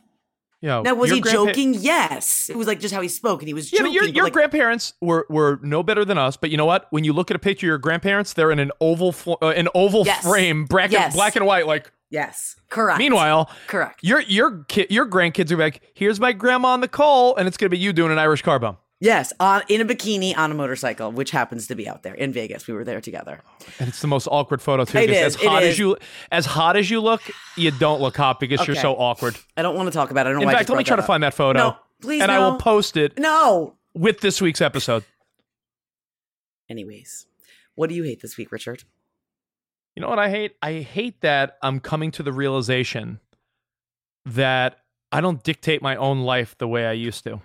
[0.60, 0.80] Yeah.
[0.82, 1.74] Now was he grandpa- joking?
[1.74, 2.50] Yes.
[2.50, 3.92] It was like just how he spoke, and he was Yeah, joking.
[3.92, 6.36] but your, your like, grandparents were, were no better than us.
[6.36, 6.88] But you know what?
[6.90, 9.50] When you look at a picture of your grandparents, they're in an oval fl- uh,
[9.50, 10.24] an oval Yes.
[10.26, 11.14] frame, black, Yes.
[11.14, 11.68] black and white.
[11.68, 12.98] Like, yes, correct.
[12.98, 14.00] meanwhile, correct.
[14.02, 17.56] your your kid, your grandkids are like, here's my grandma on the call, and it's
[17.56, 18.76] gonna be you doing an Irish car bomb.
[19.00, 22.32] Yes, on in a bikini on a motorcycle, which happens to be out there in
[22.32, 22.66] Vegas.
[22.66, 23.42] We were there together.
[23.78, 24.98] And it's the most awkward photo too.
[24.98, 25.96] It because is, As hot as you
[26.32, 27.22] as hot as you look,
[27.56, 29.36] you don't look hot because you're so awkward.
[29.56, 30.30] I don't want to talk about it.
[30.30, 31.06] I don't In fact, let me try to up.
[31.06, 31.58] find that photo.
[31.60, 33.76] No, please, and I will post it No.
[33.94, 35.04] with this week's episode.
[36.68, 37.26] Anyways,
[37.76, 38.82] what do you hate this week, Richard?
[39.96, 40.56] You know what I hate?
[40.62, 43.18] I hate that I'm coming to the realization
[44.26, 44.78] that
[45.10, 47.40] I don't dictate my own life the way I used to.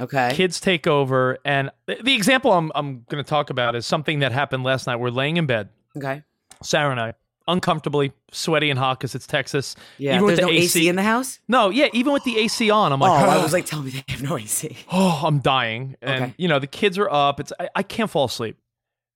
[0.00, 0.30] Okay.
[0.32, 4.32] Kids take over, and the example I'm I'm going to talk about is something that
[4.32, 4.96] happened last night.
[4.96, 6.22] We're laying in bed, Okay.
[6.62, 7.12] Sarah and I,
[7.46, 9.76] uncomfortably sweaty and hot because it's Texas.
[9.98, 10.14] Yeah.
[10.14, 11.38] even with There's the no AC in the house.
[11.48, 13.82] No, yeah, even with the AC on, I'm like, Oh, like, I was like, tell
[13.82, 14.74] me they have no AC.
[14.92, 15.96] oh, I'm dying.
[16.00, 16.34] And Okay.
[16.38, 17.38] you know, the kids are up.
[17.38, 18.56] It's I, I can't fall asleep.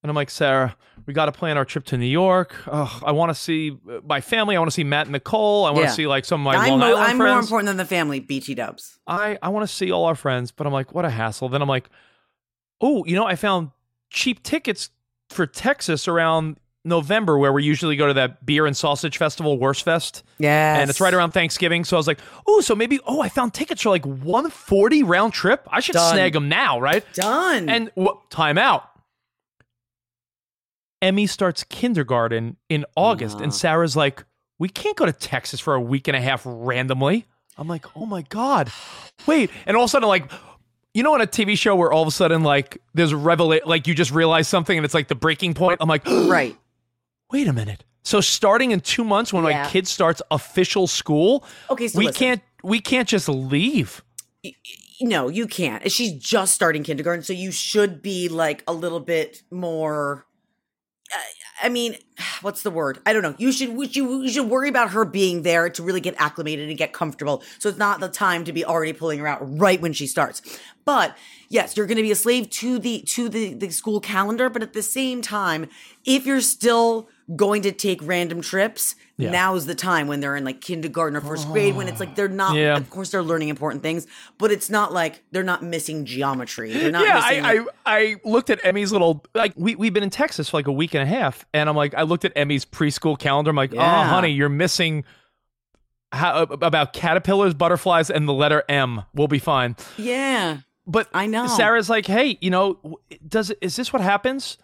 [0.02, 2.54] And I'm like, Sarah, we got to plan our trip to New York.
[2.66, 4.56] Oh, I want to see uh, my family.
[4.56, 5.64] I want to see Matt and Nicole.
[5.64, 5.94] I want to Yeah.
[5.94, 8.20] see like some of my I'm, Long Island I'm more important than the family.
[8.20, 8.98] BT Dubs.
[9.06, 11.48] I I want to see all our friends, but I'm like, what a hassle.
[11.48, 11.88] Then I'm like,
[12.80, 13.70] oh, you know, I found
[14.10, 14.90] cheap tickets
[15.30, 19.84] for Texas around November, where we usually go to that beer and sausage festival, Worst
[19.84, 20.22] Fest.
[20.38, 20.80] Yes.
[20.80, 21.82] And it's right around Thanksgiving.
[21.84, 25.32] So I was like, oh, so maybe, oh, I found tickets for like 140 round
[25.32, 25.66] trip.
[25.72, 26.12] I should Done.
[26.12, 27.02] snag them now, right?
[27.14, 27.70] done.
[27.70, 28.84] And wh- time out.
[31.04, 34.24] Emmy starts kindergarten in August, and Sarah's like,
[34.58, 37.26] we can't go to Texas for a week and a half randomly.
[37.58, 38.72] I'm like, oh my God.
[39.26, 39.50] Wait.
[39.66, 40.30] And all of a sudden, like,
[40.94, 43.68] you know, on a TV show where all of a sudden, like, there's a revelation,
[43.68, 45.76] like, you just realize something and it's like the breaking point.
[45.80, 46.56] I'm like, right.
[47.30, 47.84] wait a minute.
[48.02, 52.18] So starting in two months when my kid starts official school, Okay, so we listen.
[52.18, 54.02] can't we can't just leave.
[55.00, 55.90] No, you can't.
[55.92, 60.26] She's just starting kindergarten, so you should be like a little bit more.
[61.62, 61.96] I- mean,
[62.42, 62.98] what's the word?
[63.06, 63.34] I don't know.
[63.38, 66.78] You should should, you should worry about her being there to really get acclimated and
[66.78, 67.42] get comfortable.
[67.58, 70.42] So it's not the time to be already pulling her out right when she starts.
[70.84, 71.16] But
[71.48, 74.48] yes, you're going to be a slave to the to the the school calendar.
[74.48, 75.68] But at the same time,
[76.04, 79.30] if you're still going to take random trips, Yeah.
[79.30, 82.28] now's the time when they're in like kindergarten or first grade when it's like they're
[82.28, 82.56] not.
[82.56, 82.76] Yeah.
[82.76, 86.72] Of course, they're learning important things, but it's not like they're not missing geometry.
[86.72, 87.44] They're not yeah, missing.
[87.44, 90.56] I, like- I I looked at Emmy's little like we we've been in Texas for
[90.56, 93.50] like a week and a half, and I'm like I looked at Emmy's preschool calendar.
[93.50, 95.04] I'm like, oh, honey, you're missing
[96.12, 99.02] how, about caterpillars, butterflies, and the letter M.
[99.14, 99.76] We'll be fine.
[99.96, 100.58] yeah.
[100.86, 101.46] But I know.
[101.46, 104.58] Sarah's like, hey, you know, does is this what happens?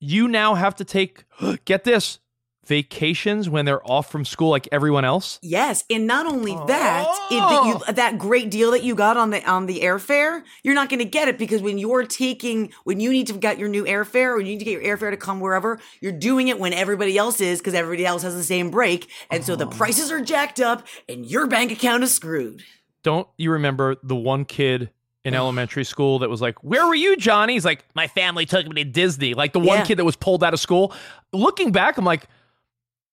[0.00, 1.24] You now have to take
[1.64, 2.18] get this
[2.66, 5.38] vacations when they're off from school like everyone else.
[5.42, 7.82] Yes, and not only that, it, that, Oh.
[7.88, 10.98] you, that great deal that you got on the on the airfare, you're not going
[10.98, 14.30] to get it because when you're taking when you need to get your new airfare
[14.34, 17.16] or you need to get your airfare to come wherever, you're doing it when everybody
[17.16, 19.56] else is because everybody else has the same break, and so Oh.
[19.56, 22.62] the prices are jacked up and your bank account is screwed.
[23.02, 24.90] Don't you remember the one kid
[25.24, 28.66] in elementary school that was like, "Where were you, Johnny?" He's like, "My family took
[28.68, 29.84] me to Disney." Like the one Yeah.
[29.84, 30.92] kid that was pulled out of school.
[31.32, 32.24] Looking back, I'm like,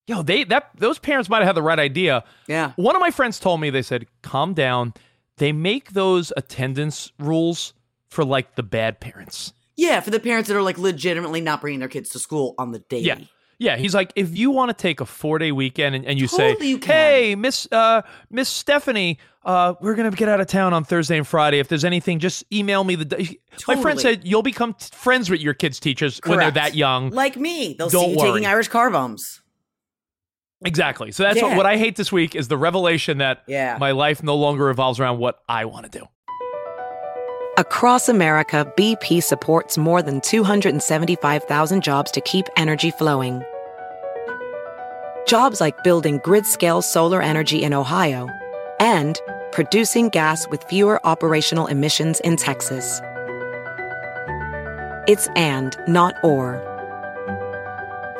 [0.07, 2.73] "Yo, they that those parents might have had the right idea." Yeah.
[2.75, 4.93] One of my friends told me they said, "Calm down."
[5.37, 7.73] They make those attendance rules
[8.09, 9.51] for like the bad parents.
[9.75, 12.71] Yeah, for the parents that are like legitimately not bringing their kids to school on
[12.71, 12.99] the day.
[12.99, 13.17] Yeah.
[13.59, 16.27] Yeah, he's like, if you want to take a four day weekend and, and you
[16.27, 16.79] Totally say, you.
[16.83, 21.25] "Hey, Miss uh, Miss Stephanie, uh, we're gonna get out of town on Thursday and
[21.25, 21.59] Friday.
[21.59, 23.39] If there's anything, just email me the." Day.
[23.67, 27.11] My friend said you'll become t- friends with your kids' teachers when they're that young.
[27.11, 28.31] Like me, they'll Don't see you worry.
[28.31, 29.41] taking Irish car bombs.
[30.65, 31.11] Exactly.
[31.11, 33.77] So that's what, what I hate this week is the revelation that Yeah.
[33.79, 36.07] my life no longer revolves around what I want to do.
[37.57, 43.43] Across America, BP supports more than 275,000 jobs to keep energy flowing.
[45.27, 48.27] Jobs like building grid scale solar energy in Ohio
[48.79, 49.19] and
[49.51, 52.99] producing gas with fewer operational emissions in Texas.
[55.07, 56.72] It's and, not or.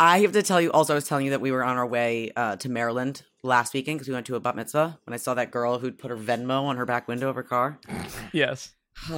[0.00, 0.72] I have to tell you.
[0.72, 3.74] Also, I was telling you that we were on our way uh, to Maryland last
[3.74, 4.98] weekend because we went to a bat mitzvah.
[5.04, 7.42] When I saw that girl who'd put her Venmo on her back window of her
[7.42, 7.78] car,
[8.32, 8.72] Yes.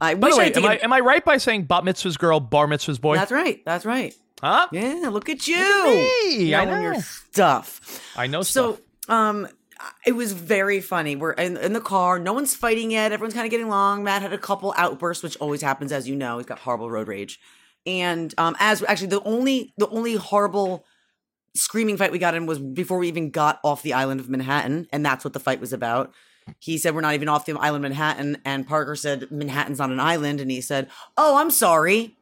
[0.00, 0.64] I By wish way, I am did.
[0.64, 3.16] I, am I right by saying bat mitzvah's girl, bar mitzvah's boy?
[3.16, 3.62] That's right.
[3.64, 4.14] That's right.
[4.40, 4.68] huh?
[4.72, 5.56] Yeah, look at you.
[5.56, 6.54] me.
[6.54, 8.00] I know your stuff.
[8.16, 9.10] I know So, stuff.
[9.10, 9.48] um,
[10.06, 11.16] it was very funny.
[11.16, 12.18] We're in, in the car.
[12.18, 13.12] No one's fighting yet.
[13.12, 14.04] Everyone's kind of getting along.
[14.04, 16.38] Matt had a couple outbursts, which always happens, as you know.
[16.38, 17.38] He's got horrible road rage.
[17.86, 20.84] And um, as actually the only the only horrible
[21.54, 24.88] screaming fight we got in was before we even got off the island of Manhattan,
[24.92, 26.12] and that's what the fight was about.
[26.60, 29.90] He said we're not even off the island of Manhattan, and Parker said Manhattan's not
[29.90, 32.16] an island, and he said, "Oh, I'm sorry."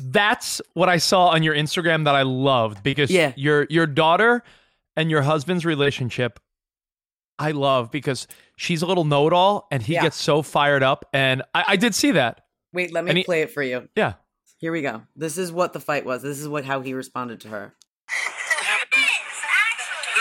[0.00, 3.32] That's what I saw on your Instagram that I loved because Yeah.
[3.36, 4.42] your your daughter
[4.96, 6.40] and your husband's relationship
[7.38, 10.02] I love because she's a little know-it-all and he Yeah.
[10.02, 12.42] gets so fired up and I, I did see that.
[12.72, 13.88] Wait, let me he- play it for you.
[13.96, 14.14] Yeah.
[14.64, 15.04] Here we go.
[15.12, 16.24] This is what the fight was.
[16.24, 17.76] This is what how he responded to her.
[17.76, 17.84] No,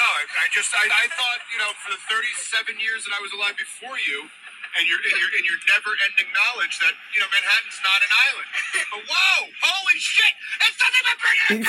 [0.03, 3.31] I, I just I, I thought you know for the 37 years that I was
[3.31, 4.27] alive before you,
[4.75, 8.49] and your and your and your never-ending knowledge that you know Manhattan's not an island.
[8.91, 10.35] But whoa, holy shit!
[10.67, 11.63] It's nothing but bringing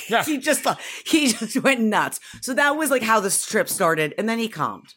[0.08, 0.24] Yeah.
[0.24, 2.20] he just thought he just went nuts.
[2.40, 4.94] So that was like how this trip started, and then he calmed.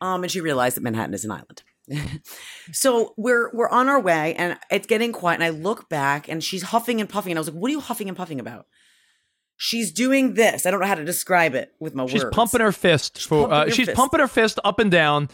[0.00, 1.62] Um, and she realized that Manhattan is an island.
[2.72, 5.36] so we're we're on our way, and it's getting quiet.
[5.36, 7.72] And I look back, and she's huffing and puffing, and I was like, "What are
[7.72, 8.66] you huffing and puffing about?"
[9.56, 10.66] She's doing this.
[10.66, 12.34] I don't know how to describe it with my She's words.
[12.34, 13.96] pumping her fist for pumping uh, her she's fist.
[13.96, 15.28] pumping her fist up and down.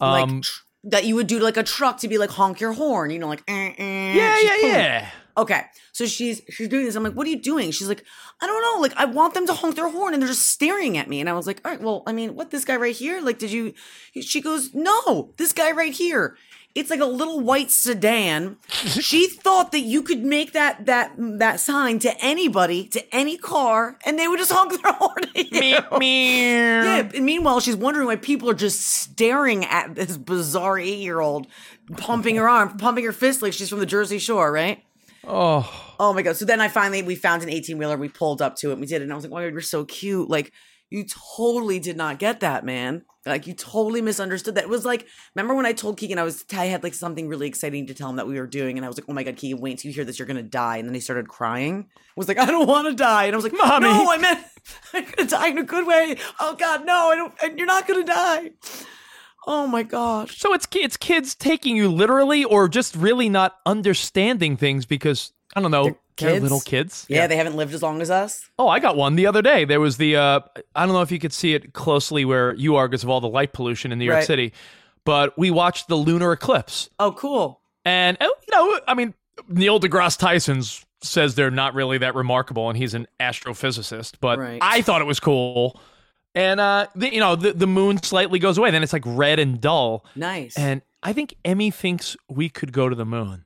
[0.00, 2.60] like Um tr- that you would do to like a truck to be like honk
[2.60, 4.12] your horn, you know, like eh, eh.
[4.14, 5.08] yeah, She's yeah, pulling- yeah.
[5.40, 6.94] Okay, so she's she's doing this.
[6.96, 7.70] I'm like, what are you doing?
[7.70, 8.04] She's like,
[8.42, 8.82] I don't know.
[8.82, 11.18] Like, I want them to honk their horn, and they're just staring at me.
[11.18, 13.22] And I was like, all right, well, I mean, what this guy right here?
[13.22, 13.72] Like, did you?
[14.20, 16.36] She goes, no, this guy right here.
[16.74, 18.58] It's like a little white sedan.
[18.68, 23.96] she thought that you could make that that that sign to anybody, to any car,
[24.04, 25.58] and they would just honk their horn at you.
[25.58, 26.84] Meow, meow.
[26.84, 27.10] Yeah.
[27.14, 31.46] And meanwhile, she's wondering why people are just staring at this bizarre eight-year-old
[31.96, 34.84] pumping her arm, pumping her fist like she's from the Jersey Shore, right?
[35.26, 36.36] Oh, Oh my god!
[36.36, 37.96] So then I finally we found an eighteen wheeler.
[37.96, 38.72] We pulled up to it.
[38.72, 40.52] and We did it, and I was like, "Oh, you're so cute!" Like
[40.88, 41.04] you
[41.36, 43.02] totally did not get that, man.
[43.26, 44.64] Like you totally misunderstood that.
[44.64, 45.06] It was like,
[45.36, 48.08] remember when I told Keegan I was I had like something really exciting to tell
[48.08, 49.90] him that we were doing, and I was like, "Oh my god, Keegan, wait till
[49.90, 51.86] you hear this, you're gonna die." And then he started crying.
[51.98, 53.88] I was like, "I don't want to die," and I was like, Mommy.
[53.88, 54.40] "No, I meant
[54.94, 57.34] I'm gonna die in a good way." Oh god, no, I don't.
[57.42, 58.52] and You're not gonna die.
[59.46, 60.38] Oh my gosh.
[60.38, 65.60] so it's it's kids taking you literally or just really not understanding things because I
[65.60, 67.06] don't know, They're they're little kids.
[67.08, 68.48] Yeah, they haven't lived as long as us.
[68.58, 69.64] Oh, I got one the other day.
[69.64, 70.40] There was the uh,
[70.76, 73.20] I don't know if you could see it closely where you are because of all
[73.22, 74.26] the light pollution in New York Right.
[74.26, 74.52] City,
[75.04, 77.60] but we watched the lunar eclipse, Oh, cool.
[77.86, 79.14] and oh, you know, I mean,
[79.48, 84.58] Neil deGrasse Tyson's says they're not really that remarkable, and he's an astrophysicist, but Right.
[84.60, 85.80] I thought it was cool.
[86.34, 89.38] And uh, the, you know, the the moon slightly goes away, then it's like red
[89.40, 90.56] and dull, Nice.
[90.56, 93.44] and I think Emmy thinks we could go to the moon.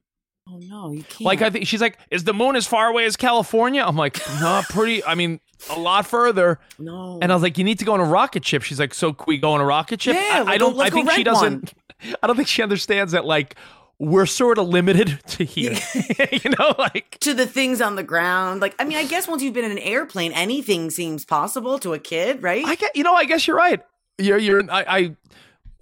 [0.49, 1.23] oh no, you can't.
[1.23, 3.83] Like I think she's like, is the moon as far away as California?
[3.87, 5.03] I'm like, no, pretty.
[5.05, 6.59] I mean, a lot further.
[6.79, 7.19] no.
[7.23, 8.63] And I was like, you need to go on a rocket ship.
[8.63, 10.17] She's like, so can we go on a rocket ship?
[10.17, 10.79] Yeah, I, I don't.
[10.79, 11.73] I think she doesn't.
[12.23, 13.25] I don't think she understands that.
[13.25, 13.57] Like,
[13.99, 15.77] we're sort of limited to here.
[16.33, 18.61] you know, like to the things on the ground.
[18.61, 21.95] Like, I mean, I guess once you've been in an airplane, anything seems possible to
[21.95, 22.65] a kid, right?
[22.65, 22.97] I get.
[22.97, 23.83] You know, I guess you're right.
[24.19, 24.39] You're.
[24.39, 24.71] You're.
[24.71, 24.85] I.
[24.89, 25.17] I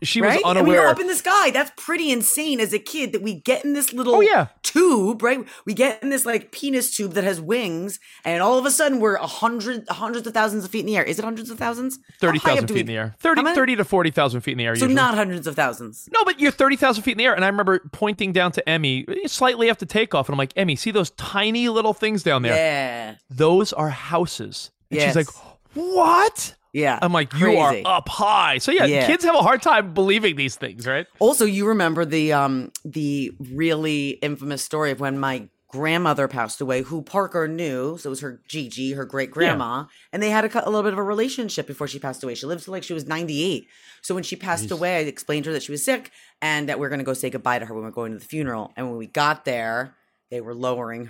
[0.02, 0.36] she was right?
[0.36, 0.74] Mean, unaware.
[0.82, 1.50] you're up in the sky.
[1.50, 4.48] That's pretty insane as a kid that we get in this little Oh, yeah.
[4.62, 5.46] tube, right?
[5.64, 9.00] We get in this like penis tube that has wings, and all of a sudden
[9.00, 11.04] we're a hundred, hundreds of thousands of feet in the air.
[11.04, 11.98] Is it hundreds of thousands?
[12.20, 13.14] How Thirty high up thousand do feet we- in the air.
[13.18, 13.54] 30, How many?
[13.56, 14.74] 30 to forty thousand feet in the air.
[14.76, 14.94] So usually.
[14.94, 16.08] not hundreds of thousands.
[16.12, 17.34] No, but you're 30,000 feet in the air.
[17.34, 20.28] And I remember pointing down to Emmy eh, slightly after takeoff.
[20.28, 22.54] And I'm like, Emmy, see those tiny little things down there?
[22.54, 23.14] Yeah.
[23.30, 24.70] Those are houses.
[24.90, 25.08] And Yes.
[25.08, 25.28] she's like,
[25.74, 26.54] what?
[26.72, 26.98] Yeah.
[27.02, 28.58] I'm like, you are up high.
[28.58, 29.06] So yeah, Yeah.
[29.06, 31.06] kids have a hard time believing these things, right?
[31.18, 36.82] Also, you remember the um the really infamous story of when my grandmother passed away,
[36.82, 37.96] who Parker knew.
[37.98, 40.92] So it was her Gigi, her great grandma, and they had a, a little bit
[40.92, 42.34] of a relationship before she passed away.
[42.34, 43.68] She lived till like she was ninety eight.
[44.02, 46.78] So when she passed away, I explained to her that she was sick and that
[46.78, 48.24] we are going to go say goodbye to her when we are going to the
[48.24, 48.72] funeral.
[48.76, 49.94] And when we got there,
[50.30, 51.08] they were lowering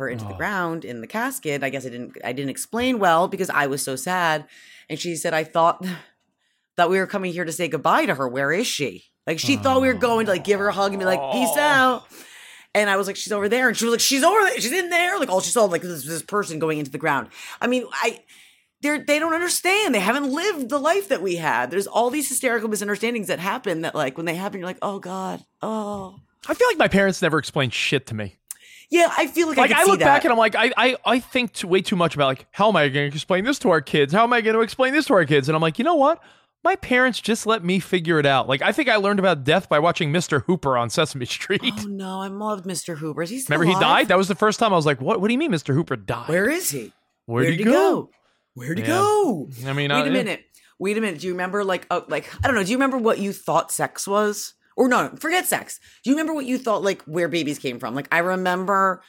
[0.00, 1.62] her into the ground in the casket.
[1.62, 4.46] I guess I didn't I didn't explain well because I was so sad.
[4.88, 5.86] And she said, I thought
[6.76, 8.28] that we were coming here to say goodbye to her.
[8.28, 9.04] Where is she?
[9.26, 11.20] Like she thought we were going to like give her a hug and be like,
[11.32, 12.04] peace out.
[12.74, 13.68] And I was like, she's over there.
[13.68, 14.60] And she was like, she's over there.
[14.60, 15.18] She's in there.
[15.18, 17.28] Like all she saw, like this, this person going into the ground.
[17.60, 18.20] I mean, I
[18.82, 19.94] they're they don't understand.
[19.94, 21.70] They haven't lived the life that we had.
[21.70, 24.98] There's all these hysterical misunderstandings that happen that like when they happen, you're like, oh
[24.98, 26.18] God, oh.
[26.48, 28.36] I feel like my parents never explained shit to me.
[28.90, 30.04] Yeah, I feel like, Like I, I, look that.
[30.04, 32.68] back and I'm like, I I, I think too, way too much about like how
[32.68, 34.12] am I going to explain this to our kids?
[34.12, 35.48] How am I going to explain this to our kids?
[35.48, 36.20] And I'm like, you know what?
[36.62, 38.48] My parents just let me figure it out.
[38.48, 40.42] Like I think I learned about death by watching Mr.
[40.44, 41.60] Hooper on Sesame Street.
[41.64, 42.96] Oh no, I loved Mr.
[42.98, 43.22] Hooper.
[43.22, 44.08] Is he still Remember he died?
[44.08, 45.20] That was the first time I was like, what?
[45.20, 45.72] What do you mean, Mr.
[45.72, 46.28] Hooper died?
[46.28, 46.92] Where is he?
[47.26, 47.70] Where'd, Where'd he he go?
[47.72, 48.10] go?
[48.54, 48.90] Where'd he Yeah.
[48.90, 49.48] go?
[49.66, 50.44] I mean, Wait I- a minute.
[50.80, 51.20] Wait a minute.
[51.20, 53.70] Do you remember like uh, like I don't know, do you remember what you thought
[53.70, 54.54] sex was?
[54.76, 55.80] Or no, forget sex.
[56.02, 57.94] Do you remember what you thought like where babies came from?
[57.94, 59.02] Like I remember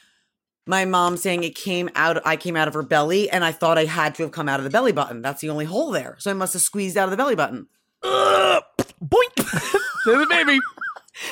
[0.68, 3.78] my mom saying it came out I came out of her belly and I thought
[3.78, 5.22] I had to have come out of the belly button.
[5.22, 6.16] That's the only hole there.
[6.20, 7.68] So I must have squeezed out of the belly button.
[8.04, 9.36] Boink.
[10.06, 10.60] There's the baby.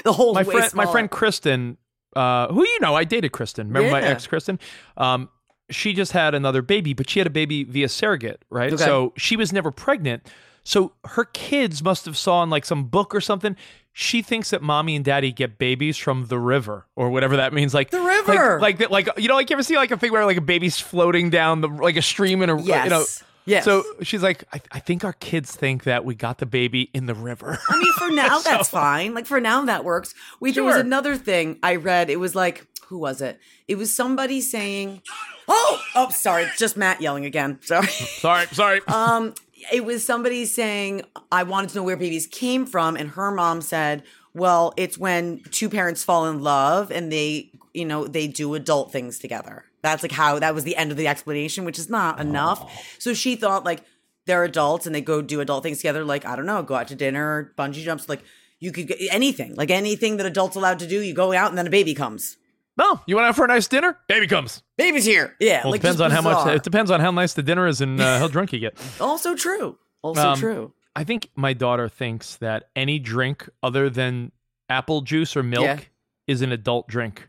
[0.03, 1.77] The whole my friend, my friend Kristen,
[2.15, 3.67] uh, who you know, I dated Kristen.
[3.67, 4.59] Remember my ex Kristen?
[4.97, 5.29] Um,
[5.71, 8.73] she just had another baby, but she had a baby via surrogate, right?
[8.73, 8.83] Okay.
[8.83, 10.27] So she was never pregnant.
[10.63, 13.55] So her kids must have saw in like some book or something.
[13.91, 17.73] She thinks that mommy and daddy get babies from the river or whatever that means.
[17.73, 18.59] Like The river.
[18.61, 20.41] like like, like you know, like you ever see like a thing where like a
[20.41, 22.83] baby's floating down the like a stream in a Yes.
[22.85, 23.05] you know.
[23.45, 23.65] Yes.
[23.65, 27.07] So she's like, I, I think our kids think that we got the baby in
[27.07, 27.57] the river.
[27.67, 29.15] I mean, for now, that's fine.
[29.15, 30.13] Like, for now, that works.
[30.39, 32.11] Wait, there was another thing I read.
[32.11, 33.39] It was like, who was it?
[33.67, 35.01] It was somebody saying,
[35.47, 36.45] oh, oh, sorry.
[36.59, 37.57] Just Matt yelling again.
[37.63, 37.87] Sorry.
[37.87, 38.81] sorry, sorry.
[38.87, 39.33] um,
[39.71, 42.95] it was somebody saying, I wanted to know where babies came from.
[42.95, 47.85] And her mom said, well, it's when two parents fall in love and they, you
[47.85, 49.65] know, they do adult things together.
[49.81, 52.63] That's like how that was the end of the explanation, which is not enough.
[52.63, 52.81] Oh.
[52.99, 53.83] So she thought like
[54.25, 56.89] they're adults and they go do adult things together, like, I don't know, go out
[56.89, 58.23] to dinner, bungee jumps, like
[58.59, 61.57] you could get anything, like anything that adults allowed to do, you go out and
[61.57, 62.37] then a baby comes.
[62.79, 63.97] No, you went out for a nice dinner?
[64.07, 64.63] Baby comes.
[64.77, 65.35] Baby's here.
[65.39, 65.63] Yeah.
[65.63, 66.47] Well, like it depends on how much.
[66.55, 68.77] It depends on how nice the dinner is and uh, how drunk you get.
[69.01, 69.77] Also true.
[70.01, 70.73] Also Um, true.
[70.95, 74.31] I think my daughter thinks that any drink other than
[74.69, 75.79] apple juice or milk Yeah.
[76.27, 77.27] is an adult drink.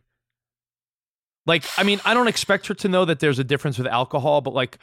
[1.46, 4.40] Like, I mean, I don't expect her to know that there's a difference with alcohol,
[4.40, 4.78] but like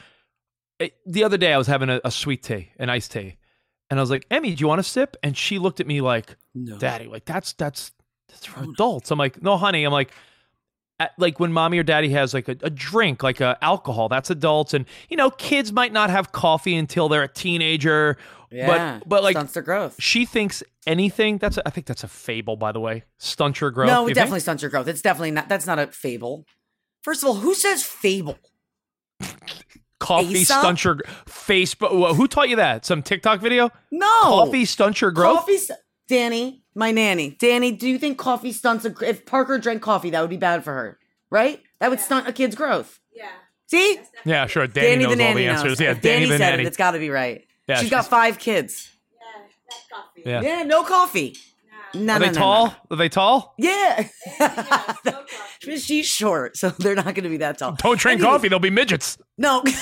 [0.80, 3.38] it, the other day I was having a, a sweet tea, an iced tea,
[3.90, 5.16] and I was like, Emmy, do you want a sip?
[5.24, 6.78] And she looked at me like, No.
[6.78, 7.92] Daddy, like that's that's
[8.28, 9.12] that's for adults.
[9.12, 9.84] I'm like, no, honey.
[9.86, 10.16] I'm like, at,
[11.18, 14.74] like when mommy or daddy has like a, a drink, like a alcohol, that's adults.
[14.74, 18.18] And you know, kids might not have coffee until they're a teenager.
[18.50, 19.00] Yeah.
[19.00, 19.96] But but like stunts their growth.
[20.00, 21.38] she thinks anything.
[21.38, 23.04] That's a, I think that's a fable, by the way.
[23.18, 23.88] Stunt your growth.
[23.88, 24.16] No, you think?
[24.16, 24.88] definitely stunts your growth.
[24.88, 25.50] It's definitely not.
[25.50, 26.46] That's not a fable.
[27.02, 28.38] First of all, who says fable?
[30.00, 30.60] coffee Aesop?
[30.60, 32.16] stunt your Facebook.
[32.16, 32.86] Who taught you that?
[32.86, 33.70] Some TikTok video?
[33.92, 35.40] No, Coffee stunt your growth.
[35.40, 35.58] Coffee,
[36.08, 37.36] Danny, my nanny.
[37.40, 38.94] Danny, do you think coffee stunts a?
[39.02, 41.62] If Parker drank coffee, that would be bad for her, right?
[41.80, 43.00] That would stunt a kid's growth.
[43.14, 43.28] Yeah.
[43.68, 44.66] See, Yeah, sure.
[44.68, 45.66] Danny, Danny, knows the all nanny the answers.
[45.72, 45.80] knows.
[45.82, 46.64] Yeah, If Danny, Danny the said nanny.
[46.64, 46.68] it.
[46.68, 47.44] It's got to be right.
[47.68, 48.90] Yeah, she's she's- got five kids.
[50.26, 50.42] yeah.
[50.42, 51.36] Yeah, no coffee.
[51.94, 52.66] No, Are no, they no, tall?
[52.68, 52.74] no.
[52.92, 53.56] Are they tall?
[53.58, 54.08] Yeah.
[55.60, 57.74] She's short, so they're not going to be that tall.
[57.74, 58.48] Don't drink Anyways, coffee.
[58.50, 59.18] They'll be midgets.
[59.38, 59.64] No.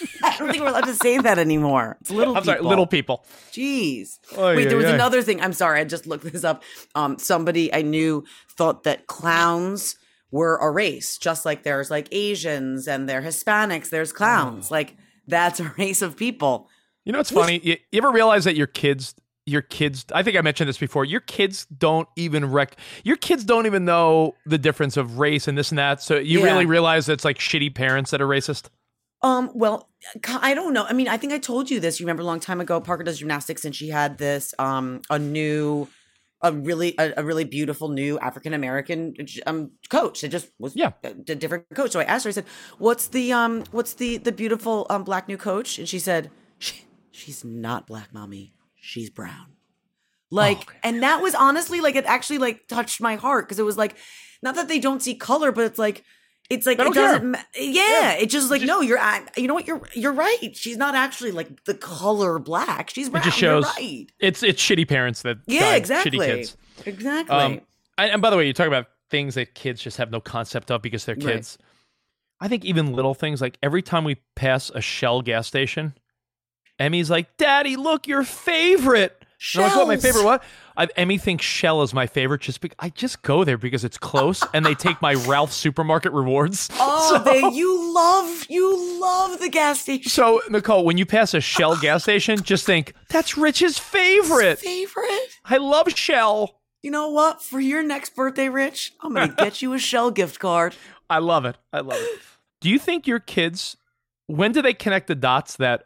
[0.22, 1.96] I don't think we're allowed to say that anymore.
[2.00, 2.68] It's little I'm sorry, people.
[2.70, 3.26] little people.
[3.52, 4.18] Jeez.
[4.36, 4.94] Wait, there oy, was oy.
[4.94, 5.40] another thing.
[5.40, 6.62] I'm sorry, I just looked this up.
[6.94, 8.24] Um, somebody I knew
[8.56, 9.96] thought that clowns
[10.30, 14.70] were a race, just like there's like Asians and they're Hispanics, there's clowns.
[14.70, 16.68] Like that's a race of people.
[17.04, 17.58] You know what's funny?
[17.64, 19.14] You, you ever realize that your kids,
[19.46, 23.42] your kids, I think I mentioned this before, your kids don't even rec, your kids
[23.42, 26.00] don't even know the difference of race and this and that.
[26.02, 26.44] So you Yeah.
[26.52, 28.66] really realize that it's like shitty parents that are racist?
[29.22, 29.88] Um, well,
[30.28, 30.84] I don't know.
[30.84, 32.00] I mean, I think I told you this.
[32.00, 35.18] You remember a long time ago, Parker does gymnastics and she had this um a
[35.18, 35.88] new
[36.42, 39.14] a really a, a really beautiful new African American
[39.46, 40.24] um coach.
[40.24, 40.92] It just was Yeah.
[41.04, 41.90] a, a different coach.
[41.92, 42.46] So I asked her, I said,
[42.78, 45.78] What's the um what's the the beautiful um black new coach?
[45.78, 48.54] And she said, she, She's not black, mommy.
[48.76, 49.56] She's brown.
[50.30, 53.76] Like, and that was honestly like it actually like touched my heart because it was
[53.76, 53.96] like,
[54.42, 56.04] not that they don't see color, but it's like,
[56.50, 57.30] it's like it doesn't.
[57.30, 58.98] Ma- yeah, it just like no, you're.
[59.36, 59.66] You know what?
[59.66, 60.54] You're you're right.
[60.54, 62.90] She's not actually like the color black.
[62.90, 63.22] She's brown.
[63.22, 64.10] It just shows right.
[64.18, 66.18] it's it's shitty parents that Yeah, exactly.
[66.18, 66.56] shitty kids.
[66.84, 67.36] Exactly.
[67.36, 67.60] Um,
[67.96, 70.70] and, and by the way, you talk about things that kids just have no concept
[70.70, 71.34] of because they're Right.
[71.36, 71.56] kids.
[72.40, 75.94] I think even little things like every time we pass a Shell gas station,
[76.78, 79.19] Emmy's like, "Daddy, look, your favorite."
[79.54, 79.88] Like, what?
[79.88, 80.42] My favorite what?
[80.76, 82.42] I, Emmy thinks Shell is my favorite.
[82.42, 86.12] Just because I just go there because it's close, and they take my Ralph supermarket
[86.12, 86.68] rewards.
[86.74, 90.10] oh, So- they, you love you love the gas station.
[90.10, 94.58] So Nicole, when you pass a Shell gas station, just think that's Rich's favorite.
[94.58, 95.28] Favorite.
[95.44, 96.56] I love Shell.
[96.82, 97.42] You know what?
[97.42, 100.74] For your next birthday, Rich, I'm gonna get you a shell gift card.
[101.10, 101.56] I love it.
[101.72, 102.20] I love it.
[102.60, 103.76] Do you think your kids,
[104.28, 105.84] when do they connect the dots that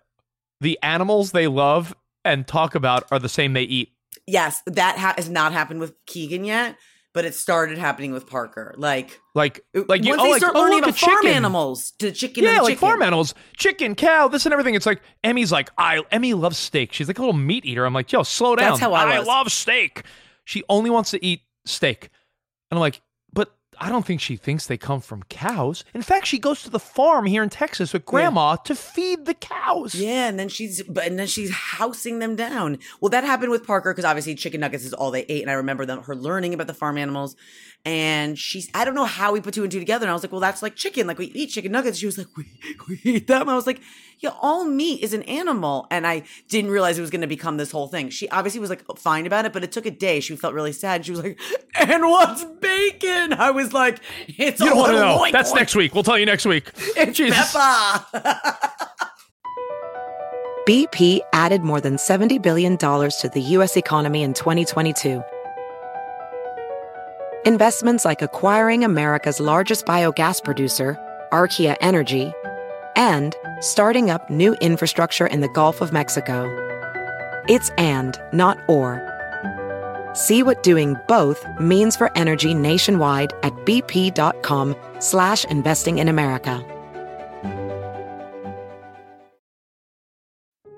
[0.60, 1.94] the animals they love
[2.24, 3.90] and talk about are the same they eat?
[4.26, 6.76] Yes, that ha- has not happened with Keegan yet,
[7.12, 8.74] but it started happening with Parker.
[8.78, 11.36] Like, Like, like you, once oh, they like, start oh, learning about farm chicken.
[11.36, 12.78] animals, to chicken, Yeah, like chicken.
[12.78, 14.74] farm animals, chicken, cow, this and everything.
[14.74, 16.92] It's like Emmy's like, I Emmy loves steak.
[16.92, 17.84] She's like a little meat eater.
[17.84, 18.70] I'm like, yo, slow down.
[18.70, 19.26] That's how I was.
[19.26, 20.04] love steak.
[20.44, 22.10] She only wants to eat steak,
[22.70, 23.00] and I'm like,
[23.80, 25.84] I don't think she thinks they come from cows.
[25.94, 29.34] In fact, she goes to the farm here in Texas with grandma to feed the
[29.34, 29.94] cows.
[29.94, 32.78] Yeah, and then she's and then she's housing them down.
[33.00, 35.54] Well, that happened with Parker because obviously chicken nuggets is all they ate, and I
[35.54, 37.36] remember them her learning about the farm animals.
[37.86, 40.04] And she's I don't know how we put two and two together.
[40.04, 41.06] And I was like, well, that's like chicken.
[41.06, 41.98] Like we eat chicken nuggets.
[41.98, 42.46] She was like, we,
[42.88, 43.48] we eat them.
[43.48, 43.80] I was like,
[44.20, 45.86] yeah, all meat is an animal.
[45.90, 48.08] And I didn't realize it was going to become this whole thing.
[48.08, 50.20] She obviously was like fine about it, but it took a day.
[50.20, 51.04] She felt really sad.
[51.04, 51.38] She was like,
[51.74, 53.34] and what's bacon?
[53.34, 55.24] I was like, it's You a don't want to little know.
[55.24, 55.56] oink That's oink.
[55.56, 55.94] next week.
[55.94, 56.70] We'll tell you next week.
[56.96, 57.52] It's Jesus.
[57.52, 58.70] Peppa.
[60.68, 63.76] BP added more than $70 billion to the U.S.
[63.76, 65.22] economy in 2022.
[67.44, 70.96] Investments like acquiring America's largest biogas producer,
[71.32, 72.32] Archaea Energy,
[72.96, 76.48] and starting up new infrastructure in the Gulf of Mexico.
[77.46, 79.02] It's and, not or.
[80.14, 86.64] See what doing both means for energy nationwide at bp.com slash investing in America.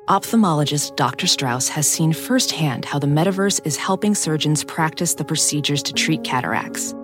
[0.08, 1.26] Ophthalmologist Dr.
[1.26, 6.22] Strauss has seen firsthand how the metaverse is helping surgeons practice the procedures to treat
[6.22, 6.94] cataracts.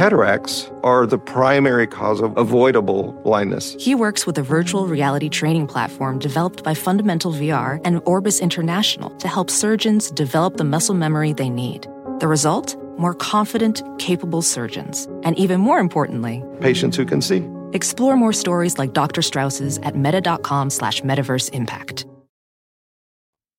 [0.00, 3.74] Cataracts are the primary cause of avoidable blindness.
[3.80, 9.08] He works with a virtual reality training platform developed by Fundamental VR and Orbis International
[9.16, 11.86] to help surgeons develop the muscle memory they need.
[12.20, 12.76] The result?
[12.98, 15.06] More confident, capable surgeons.
[15.22, 17.48] And even more importantly, Patients who can see.
[17.72, 19.22] explore more stories like Dr.
[19.22, 22.04] Strauss's at meta.com slash metaverse impact.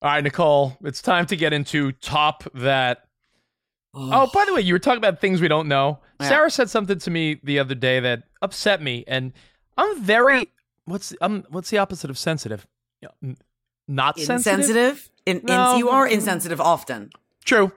[0.03, 3.05] All right, Nicole, it's time to get into top that.
[3.95, 5.97] Oh, by the way, you were talking about things we don't know.
[6.20, 6.30] Yeah.
[6.30, 9.34] Sarah said something to me the other day that upset me, and
[9.78, 10.47] I'm very
[10.86, 12.65] what's um what's the opposite of sensitive?
[13.88, 14.55] Not sensitive.
[14.59, 15.09] insensitive.
[15.26, 15.78] In, in, No.
[15.78, 17.09] you are insensitive often.
[17.45, 17.72] True,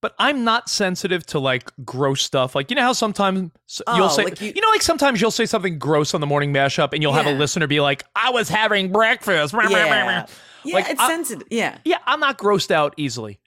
[0.00, 2.54] but I'm not sensitive to like gross stuff.
[2.54, 3.50] Like you know how sometimes
[3.86, 6.26] Oh, you'll say, like you, you- know, like sometimes you'll say something gross on the
[6.26, 10.26] morning mashup, and you'll have a listener be like, "I was having breakfast." Yeah,
[10.64, 11.48] yeah, Like, it's I- sensitive.
[11.50, 13.40] Yeah, Yeah, I'm not grossed out easily.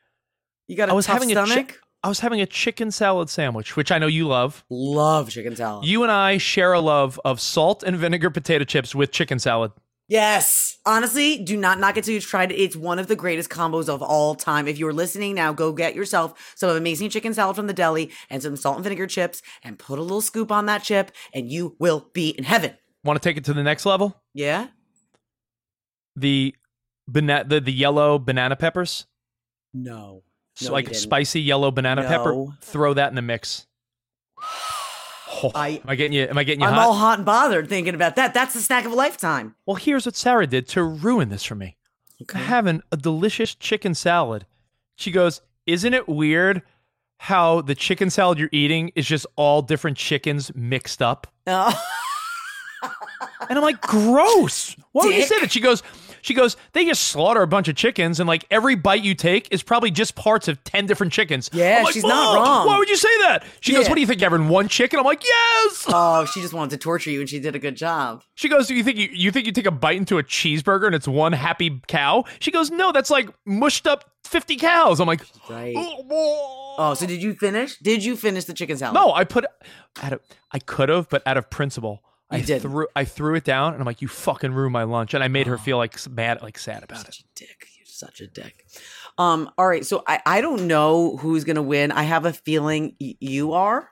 [0.67, 1.51] you got a I was tough having stomach.
[1.51, 1.79] a chick.
[2.03, 4.65] I was having a chicken salad sandwich, which I know you love.
[4.69, 5.85] Love chicken salad.
[5.85, 9.71] You and I share a love of salt and vinegar potato chips with chicken salad.
[10.09, 12.55] yes, honestly, do not knock it till you've tried it.
[12.55, 14.67] It's one of the greatest combos of all time.
[14.67, 18.43] If you're listening now, go get yourself some amazing chicken salad from the deli and
[18.43, 21.77] some salt and vinegar chips, and put a little scoop on that chip, and you
[21.79, 22.73] will be in heaven.
[23.05, 24.21] Want to take it to the next level?
[24.33, 24.67] Yeah.
[26.17, 26.53] The
[27.07, 29.05] bana- the, the yellow banana peppers,
[29.73, 30.23] No.
[30.61, 32.45] No, like spicy yellow banana pepper.
[32.61, 33.65] Throw that in the mix.
[35.45, 36.27] Oh, I- am I getting you?
[36.27, 36.85] Am I getting you I'm hot?
[36.85, 38.33] all hot and bothered thinking about that.
[38.35, 39.55] That's the snack of a lifetime.
[39.65, 41.75] well, here's what Sarah did to ruin this for me.
[42.33, 44.45] Having a delicious chicken salad.
[44.95, 46.61] She goes, "Isn't it weird
[47.17, 51.83] how the chicken salad you're eating is just all different chickens mixed up?" Oh.
[53.49, 54.75] And I'm like, gross.
[54.93, 55.51] Why would you say that?
[55.51, 55.83] She goes,
[56.23, 59.47] she goes, they just slaughter a bunch of chickens, and like every bite you take
[59.51, 61.49] is probably just parts of 10 different chickens.
[61.53, 63.43] Yeah, like, she's not wrong." Why would you say that?
[63.59, 64.47] She goes, what do you think, Evan?
[64.49, 64.99] One chicken?
[64.99, 65.85] I'm like, yes.
[65.89, 68.23] oh, she just wanted to torture you, and she did a good job.
[68.35, 70.87] She goes, do you think you, you think you take a bite into a cheeseburger
[70.87, 72.23] and it's one happy cow?
[72.39, 74.99] She goes, no, that's like mushed up 50 cows.
[74.99, 75.75] I'm like, Right.
[75.77, 77.77] oh, Oh, so did you finish?
[77.79, 78.95] Did you finish the chicken salad?
[78.95, 79.45] no, I put,
[80.01, 80.21] out of,
[80.51, 82.01] I could have, but out of principle.
[82.35, 82.61] I didn't.
[82.63, 85.13] threw I threw it down and I'm like, you fucking ruined my lunch.
[85.13, 87.05] And I made her feel like mad, like sad about it.
[87.05, 87.67] Such a dick.
[87.77, 88.65] You're such a dick.
[89.17, 89.49] Um.
[89.57, 89.85] All right.
[89.85, 91.91] So I I don't know who's gonna win.
[91.91, 93.89] I have a feeling y- you are.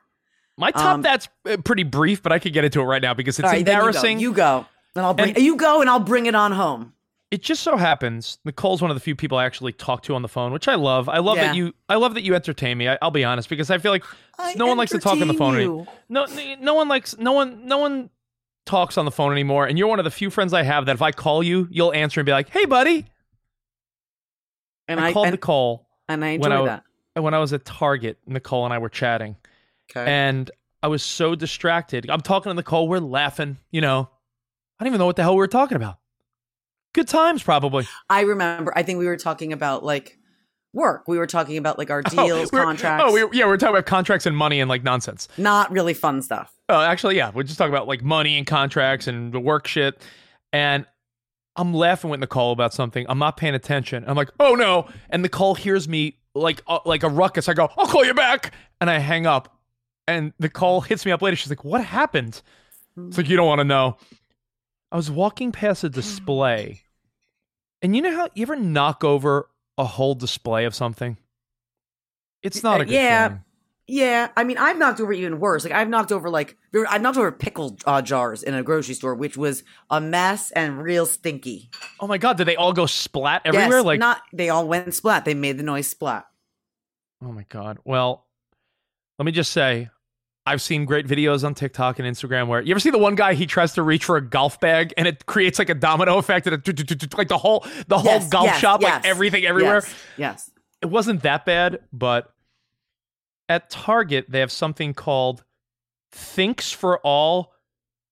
[0.58, 3.14] My top Um, that's uh, pretty brief, but I could get into it right now
[3.14, 3.88] because it's right, then you go.
[3.88, 4.20] embarrassing.
[4.20, 4.66] You go.
[4.96, 6.94] And I'll bring And- you go, and I'll bring it on home.
[7.32, 10.22] it just so happens Nicole's one of the few people I actually talk to on
[10.22, 11.08] the phone, which I love.
[11.08, 11.48] I love Yeah.
[11.48, 11.74] that you.
[11.88, 12.89] I love that you entertain me.
[12.89, 14.04] I, I'll be honest because I feel like
[14.38, 15.56] I no one likes to talk on the phone.
[15.56, 16.56] entertain any- you.
[16.58, 17.18] No, no one likes.
[17.18, 17.66] No one.
[17.66, 18.10] No one
[18.66, 19.66] talks on the phone anymore.
[19.66, 21.93] And you're one of the few friends I have that if I call you, you'll
[21.93, 23.05] answer and be like, "Hey, buddy."
[24.88, 26.80] And I, I, called and, Nicole and I when enjoy I
[27.16, 27.22] that.
[27.24, 28.18] when I was at Target.
[28.26, 29.36] Nicole and I were chatting.
[29.91, 30.09] Okay.
[30.09, 30.49] and
[30.84, 32.09] I was so distracted.
[32.09, 34.09] I'm talking to Nicole, we're laughing, you know.
[34.80, 35.99] I don't even know what the hell we were talking about.
[36.93, 37.88] Good times, probably.
[38.09, 38.74] I remember.
[38.76, 40.18] I think we were talking about like
[40.74, 41.03] work.
[41.07, 43.76] We were talking about like our Oh, deals, we're- contracts, Oh, we yeah, we're talking
[43.76, 45.28] about contracts and money and like nonsense.
[45.38, 46.51] not really fun stuff.
[46.72, 50.01] Oh, actually, yeah, we're just talking about like money and contracts and the work shit.
[50.53, 50.86] And
[51.57, 53.05] I'm laughing with Nicole about something.
[53.09, 54.05] I'm not paying attention.
[54.07, 54.88] I'm like, oh no!
[55.09, 57.49] And Nicole hears me like uh, like a ruckus.
[57.49, 59.59] I go, I'll call you back, and I hang up.
[60.07, 61.36] And Nicole hits me up later.
[61.36, 62.41] She's like, what happened?
[62.97, 63.97] It's like you don't want to know.
[64.93, 66.84] I was walking past a display,
[67.82, 71.17] and you know how you ever knock over a whole display of something?
[72.43, 73.28] It's not a good yeah.
[73.28, 73.43] feeling.
[73.88, 75.65] Yeah, I mean, I've knocked over even worse.
[75.65, 76.57] Like I've knocked over like
[76.89, 80.82] I've knocked over pickle uh, jars in a grocery store, which was a mess and
[80.82, 81.69] real stinky.
[81.99, 83.77] Oh my god, did they all go splat everywhere?
[83.77, 85.25] Yes, like not they all went splat.
[85.25, 86.25] They made the noise splat.
[87.23, 87.79] Oh my god.
[87.84, 88.25] Well,
[89.19, 89.89] let me just say,
[90.45, 93.34] I've seen great videos on TikTok and Instagram where you ever see the one guy
[93.34, 96.47] he tries to reach for a golf bag and it creates like a domino effect
[96.47, 99.82] and it, like the whole the whole Yes, golf yes, shop like everything everywhere.
[99.84, 100.51] Yes, yes.
[100.82, 102.34] It wasn't that bad, but
[103.52, 105.43] at Target they have something called
[106.14, 107.54] Thinx for All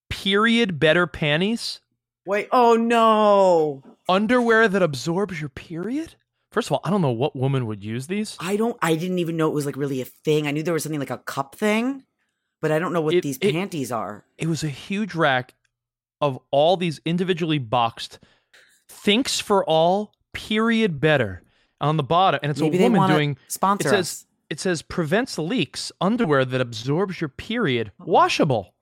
[0.10, 1.80] period better panties.
[2.26, 3.82] Wait, oh no.
[4.08, 6.16] Underwear that absorbs your period?
[6.52, 8.36] First of all, I don't know what woman would use these.
[8.40, 10.46] I don't I didn't even know it was like really a thing.
[10.48, 12.04] I knew there was something like a cup thing,
[12.62, 14.26] but I don't know what It- these it- panties are.
[14.38, 15.56] it was a huge rack
[16.22, 18.20] of all these individually boxed
[18.90, 21.44] Thinx for all period better
[21.80, 24.26] on the bottom and it's Maybe a woman doing sponsor it says us.
[24.50, 28.74] It says prevents leaks underwear that absorbs your period washable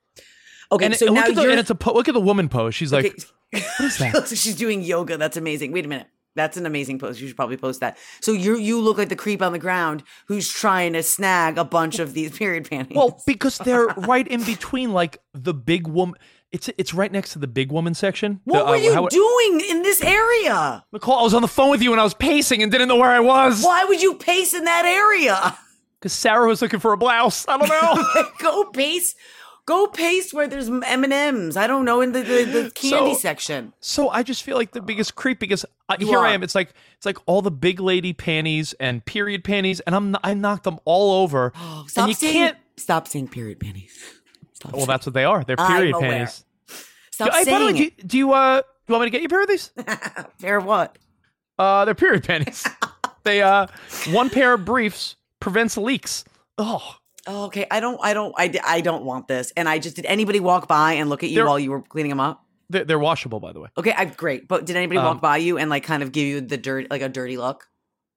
[0.71, 2.19] Okay, and, it- so look now at the, and it's a po- look at the
[2.21, 3.05] woman pose she's like
[3.51, 5.15] what is that She's doing yoga.
[5.17, 5.71] That's amazing.
[5.71, 6.07] Wait a minute.
[6.35, 7.19] That's an amazing post.
[7.21, 7.97] You should probably post that.
[8.21, 11.63] So you you look like the creep on the ground who's trying to snag a
[11.63, 12.95] bunch of these period panties.
[12.97, 16.15] well because they're right in between like the big woman
[16.51, 19.07] it's it's right next to the big woman section what The, were uh, you how-
[19.07, 20.83] doing in this area?
[20.93, 22.95] Nicole, I was on the phone with you and I was pacing and didn't know
[22.95, 25.57] where I was Why would you pace in that area?
[25.99, 27.45] because Sarah was looking for a blouse.
[27.47, 28.25] I don't know.
[28.39, 29.15] go pace.
[29.65, 31.57] Go pace where there's M and M's.
[31.57, 33.73] I don't know in the the, the candy So- section.
[33.81, 36.41] So I just feel like the biggest creep because I, You here I am.
[36.43, 40.33] It's like it's like all the big lady panties and period panties, and I'm I
[40.35, 41.51] knocked them all over.
[41.87, 42.57] Stop and you saying can't.
[42.77, 43.91] stop saying period panties.
[44.57, 45.43] Stop Well, saying- that's what they are.
[45.43, 46.11] They're I'm period aware.
[46.11, 46.45] panties.
[47.11, 49.21] Stop by the way, saying do you, do you uh you want me to get
[49.21, 49.71] you a pair of these?
[49.77, 50.27] it.
[50.39, 50.97] Fair what?
[51.59, 52.65] Uh, they're period panties.
[53.23, 53.67] they uh
[54.09, 56.23] one pair of briefs prevents leaks.
[56.57, 56.95] Oh,
[57.29, 59.51] Oh, okay, I don't, I don't, I, I don't want this.
[59.57, 60.05] And I just did.
[60.05, 62.41] Anybody walk by and look at you They're- while you were cleaning them up?
[62.69, 63.67] they're, they're washable, by the way.
[63.77, 64.47] Okay, I, great.
[64.47, 66.89] But did anybody Um, walk by you and like kind of give you the dirt,
[66.89, 67.67] like a dirty look?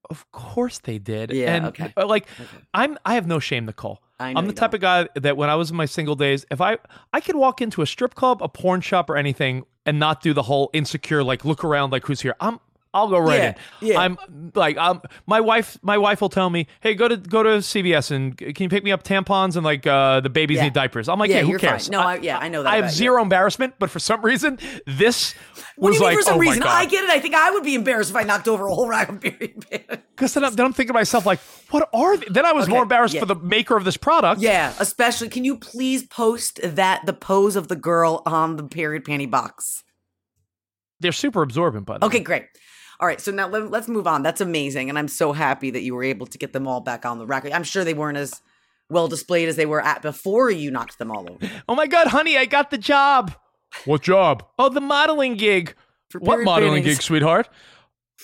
[0.09, 1.31] Of course they did.
[1.31, 1.93] Yeah, and, okay.
[1.97, 2.49] uh, Like Okay.
[2.73, 4.01] I'm I have no shame, Nicole.
[4.21, 4.75] I I'm the type don't.
[4.75, 6.77] of guy that when I was in my single days, if I
[7.11, 10.33] I could walk into a strip club, a porn shop, or anything, and not do
[10.33, 12.35] the whole insecure like look around like who's here.
[12.39, 12.59] I'm
[12.93, 13.87] I'll go right Yeah, in.
[13.87, 13.99] yeah.
[13.99, 14.17] I'm
[14.53, 18.11] like um my wife my wife will tell me, hey, go to go to CVS
[18.11, 20.63] and can you pick me up tampons and like uh the babies Yeah.
[20.65, 21.07] need diapers.
[21.07, 21.87] I'm like, Yeah, yeah, who cares?
[21.87, 21.91] fine.
[21.93, 22.97] No, I- yeah, I know that I have about you.
[22.97, 25.33] zero embarrassment, but for some reason, this
[25.77, 26.63] What was do you mean like, for some oh my reason?
[26.63, 27.09] I get it.
[27.09, 29.65] I think I would be embarrassed if I knocked over a whole rack of period
[29.69, 29.99] panties.
[30.15, 31.39] Because then, I'm- then I'm thinking to myself, like,
[31.69, 32.25] what are they?
[32.29, 34.41] Then I was Okay, more embarrassed for the maker of this product.
[34.41, 35.29] Yeah, especially.
[35.29, 39.83] Can you please post that the pose of the girl on the period panty box?
[40.99, 42.23] They're super absorbent, by the Okay, way.
[42.23, 42.45] great.
[43.01, 44.21] All right, so now let, let's move on.
[44.21, 47.03] That's amazing, and I'm so happy that you were able to get them all back
[47.05, 47.45] on the rack.
[47.51, 48.41] I'm sure they weren't as
[48.89, 51.49] well displayed as they were at before you knocked them all over.
[51.67, 53.33] Oh my God, honey, I got the job.
[53.85, 54.43] What job?
[54.59, 55.73] Oh, the modeling gig.
[56.09, 56.97] For What modeling panties.
[56.97, 57.49] gig, sweetheart?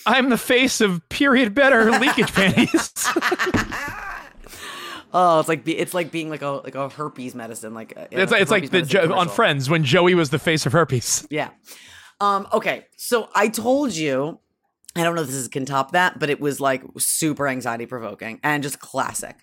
[0.05, 2.93] I'm the face of period better leakage panties.
[5.13, 8.07] Oh, it's like be, it's like being like a like a herpes medicine, like a-
[8.11, 9.30] it's a it's like the jo- on.
[9.30, 11.25] Friends when Joey was the face of herpes.
[11.32, 11.49] Yeah.
[12.19, 12.45] Um.
[12.51, 12.86] Okay.
[12.97, 14.39] So I told you.
[14.99, 17.85] I don't know if this is, can top that, but it was like super anxiety
[17.85, 19.37] provoking and just classic.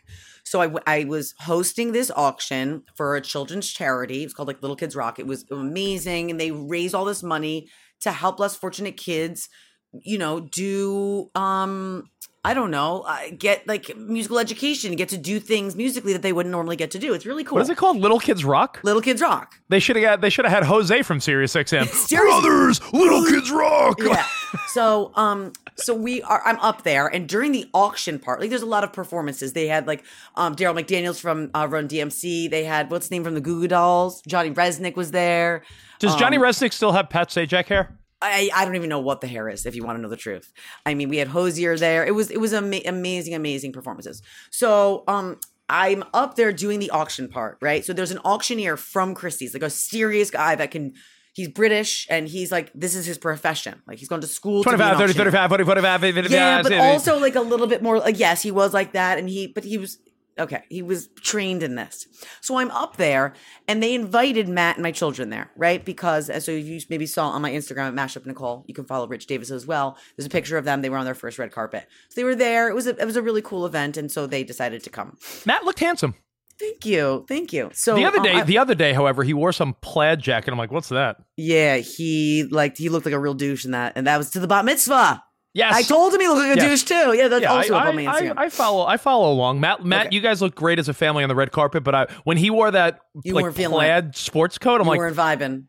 [0.44, 4.24] So I, was hosting this auction for a children's charity.
[4.24, 5.18] It's called like Little Kids Rock.
[5.18, 7.68] It was amazing, and they raised all this money
[8.00, 9.48] to help less fortunate kids.
[9.92, 12.10] You know, do um,
[12.44, 16.32] I don't know, uh, get like musical education, get to do things musically that they
[16.32, 17.14] wouldn't normally get to do.
[17.14, 17.56] It's really cool.
[17.56, 17.96] What is it called?
[17.96, 18.80] Little Kids Rock.
[18.82, 19.54] Little Kids Rock.
[19.70, 20.20] They should have got.
[20.20, 21.86] They should have had Jose from Sirius XM.
[22.10, 23.98] Brothers, Little Kids Rock.
[24.02, 24.26] yeah.
[24.68, 28.62] So um so we are I'm up there and during the auction part, like there's
[28.62, 29.52] a lot of performances.
[29.54, 30.04] They had like
[30.36, 32.50] um Darryl McDaniels from uh, Run DMC.
[32.50, 34.20] They had what's the name from the Goo Goo Dolls?
[34.28, 35.62] Johnny Rzeznik was there.
[35.98, 37.96] Does Johnny Um, Rzeznik still have Pat Sajak hair?
[38.22, 40.16] I, I don't even know what the hair is if you want to know the
[40.16, 40.52] truth.
[40.86, 42.04] I mean, we had Hozier there.
[42.06, 44.22] It was it was ama- amazing, amazing performances.
[44.50, 45.38] So um
[45.68, 47.84] I'm up there doing the auction part, right?
[47.84, 50.92] So there's an auctioneer from Christie's, like a serious guy that can
[51.34, 53.82] he's British and he's like this is his profession.
[53.86, 54.62] Like he's gone to school.
[54.62, 56.84] to be an 25, 30, 35, 40, 45, 50, Yeah, but 50.
[56.86, 57.98] also like a little bit more.
[57.98, 59.98] Like yes, he was like that, and he but he was
[60.38, 60.62] okay.
[60.68, 62.06] He was trained in this.
[62.40, 63.34] So I'm up there,
[63.68, 65.84] and they invited Matt and my children there, right?
[65.84, 69.06] Because as so you maybe saw on my Instagram at Mashup Nicole, you can follow
[69.06, 69.96] Rich Davis as well.
[70.16, 70.82] There's a picture of them.
[70.82, 71.86] They were on their first red carpet.
[72.10, 72.68] So they were there.
[72.68, 75.16] It was a, it was a really cool event, and so they decided to come.
[75.46, 76.14] Matt looked handsome.
[76.56, 77.70] Thank you, thank you.
[77.72, 80.52] So the other um, day, I- the other day, however, he wore some plaid jacket.
[80.52, 81.16] I'm like, what's that?
[81.36, 84.40] yeah, he like he looked like a real douche in that, and that was to
[84.40, 85.22] the bat mitzvah.
[85.54, 86.82] Yes, I told him he looked like a Yes.
[86.82, 87.16] douche too.
[87.16, 88.34] Yeah, that's Yeah, also I, up on my I, Instagram.
[88.36, 88.84] I, I follow.
[88.86, 89.60] I follow along.
[89.60, 90.16] Matt, Matt, Okay.
[90.16, 91.84] you guys look great as a family on the red carpet.
[91.84, 95.16] But I, when he wore that You like plaid sports coat, I'm you like, weren't
[95.16, 95.66] vibing.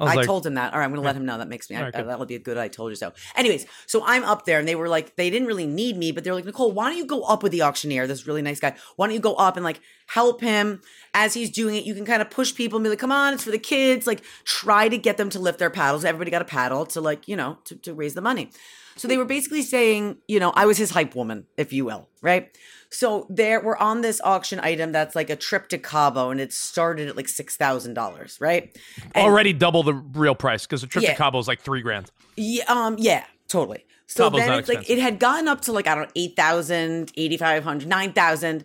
[0.00, 0.72] I I like, told him that.
[0.72, 1.36] All right, I'm going to let him know.
[1.38, 1.76] That makes me.
[1.76, 2.56] I, right, that'll be a good.
[2.56, 3.12] I told you so.
[3.36, 6.24] Anyways, so I'm up there, and they were like, they didn't really need me, but
[6.24, 8.06] they're like, Nicole, why don't you go up with the auctioneer?
[8.06, 8.74] This really nice guy.
[8.96, 10.80] Why don't you go up and like help him
[11.12, 11.84] as he's doing it?
[11.84, 14.06] You can kind of push people and be like, come on, it's for the kids.
[14.06, 16.04] Like, try to get them to lift their paddles.
[16.04, 18.50] Everybody got a paddle to like, you know, to, to raise the money.
[18.96, 22.08] So they were basically saying, you know, I was his hype woman, if you will,
[22.22, 22.56] right?
[22.90, 26.52] So there, we're on this auction item that's like a trip to Cabo, and it
[26.52, 28.76] started at like six thousand dollars, right?
[29.14, 31.12] And- already double the real price because the trip Yeah.
[31.12, 32.10] to Cabo is like three grand.
[32.36, 33.84] Yeah, um, yeah, totally.
[34.06, 37.12] So Cabo's then it's like it had gotten up to like I don't know 8,000,
[37.16, 38.64] 8,500, 9,000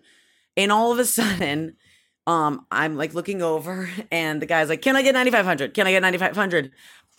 [0.57, 1.75] and all of a sudden
[2.25, 5.75] um I'm like looking over and the guy's like, "Can I get 9,500?
[5.75, 6.71] Can I get 9,500?"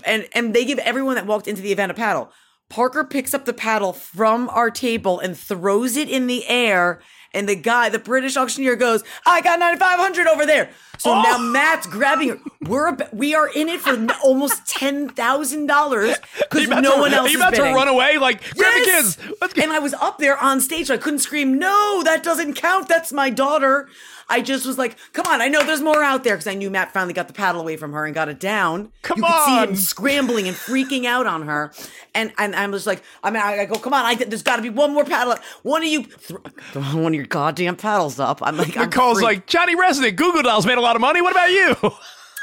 [0.05, 2.33] And and they give everyone that walked into the event a paddle.
[2.69, 7.01] Parker picks up the paddle from our table and throws it in the air.
[7.33, 11.23] And the guy, the British auctioneer, goes, "I got 9,500 over there." So Oh!
[11.23, 12.39] now Matt's grabbing her.
[12.63, 17.13] We're ab- we are in it for almost ten thousand dollars because no to- one
[17.13, 18.17] else Are you about to run away?
[18.17, 19.17] Like, grab the Yes!
[19.17, 19.33] kids.
[19.41, 19.63] Let's go.
[19.63, 22.89] And I was up there on stage, so I couldn't scream, "No, that doesn't count.
[22.89, 23.89] That's my daughter."
[24.29, 26.71] I just was like, "Come on, I know there's more out there," because I knew
[26.71, 28.93] Matt finally got the paddle away from her and got it down.
[29.03, 29.69] Come you could see on.
[29.69, 31.73] him scrambling and freaking out on her,
[32.15, 34.57] and and I'm just like, I mean, I, I go, "Come on, I, there's got
[34.57, 35.37] to be one more paddle.
[35.63, 36.41] One of you, throw
[36.83, 38.91] one of your goddamn paddles up." I'm like, I'm
[39.23, 41.23] like, Johnny Rzeznik, Google Dolls made a lot of money.
[41.23, 41.77] What about you?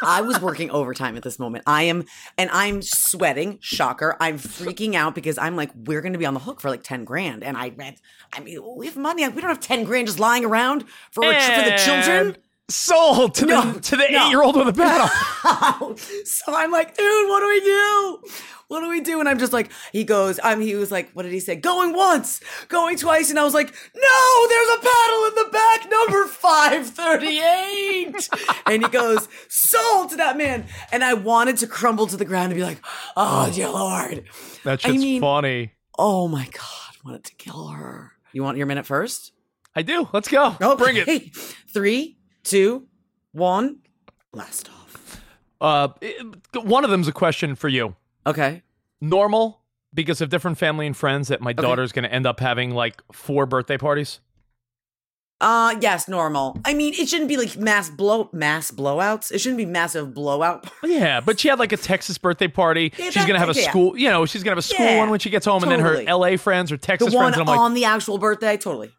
[0.06, 1.64] I was working overtime at this moment.
[1.68, 2.06] I am,
[2.38, 3.60] and I'm sweating.
[3.62, 4.16] Shocker.
[4.20, 6.84] I'm freaking out because I'm like, we're going to be on the hook for like
[6.84, 7.44] 10 grand.
[7.44, 7.74] And I
[8.32, 9.28] I mean, we have money.
[9.28, 12.38] We don't have 10 grand just lying around for, for the children.
[12.74, 14.26] And Sold to No, the to the no.
[14.26, 15.96] eight year old with a paddle.
[16.26, 18.20] so I'm like, dude, what do we do?
[18.68, 19.20] What do we do?
[19.20, 21.56] And I'm just like, he goes, I'm, he was like, what did he say?
[21.56, 23.30] Going once, going twice.
[23.30, 28.30] And I was like, no, there's a paddle in the back, number 538.
[28.66, 30.66] and he goes, sold to that man.
[30.92, 32.80] And I wanted to crumble to the ground and be like,
[33.16, 33.52] oh, oh.
[33.54, 34.24] dear Lord.
[34.64, 35.74] That I mean- funny.
[36.00, 38.14] Oh my God, I wanted to kill her.
[38.32, 39.32] You want your minute first?
[39.76, 40.10] I do.
[40.12, 40.56] Let's go.
[40.60, 41.04] Oh, Bring it.
[41.04, 41.30] Okay.
[41.72, 42.88] Three, two,
[43.32, 43.80] one,
[44.32, 45.22] blast off.
[45.60, 45.90] Uh,
[46.54, 47.96] one of them's a question for you.
[48.26, 48.64] Okay.
[49.02, 49.62] Normal
[49.94, 53.02] because of different family and friends that my daughter's going to end up having like
[53.12, 54.20] four birthday parties.
[55.42, 56.58] Uh yes, normal.
[56.64, 59.30] I mean, it shouldn't be like mass blow mass blowouts.
[59.30, 60.72] It shouldn't be massive blowout.
[60.84, 62.94] Yeah, but she had like a Texas birthday party.
[62.98, 63.70] Yeah, she's gonna have a yeah.
[63.70, 65.72] school, you know, she's gonna have a school Yeah, one when she gets home, and
[65.72, 66.02] then her.
[66.04, 67.38] LA friends or The Texas one friends.
[67.40, 68.92] And I'm like, on the actual birthday, totally.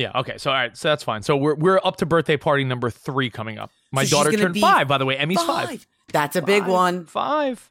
[0.00, 1.22] Yeah, okay, so all right, so that's fine.
[1.22, 3.70] So we're we're up to birthday party number three coming up.
[3.92, 5.16] My So daughter turned five, by the way.
[5.16, 5.86] Emmy's five.
[6.12, 6.70] That's a big Five.
[6.72, 7.06] one.
[7.06, 7.70] Five.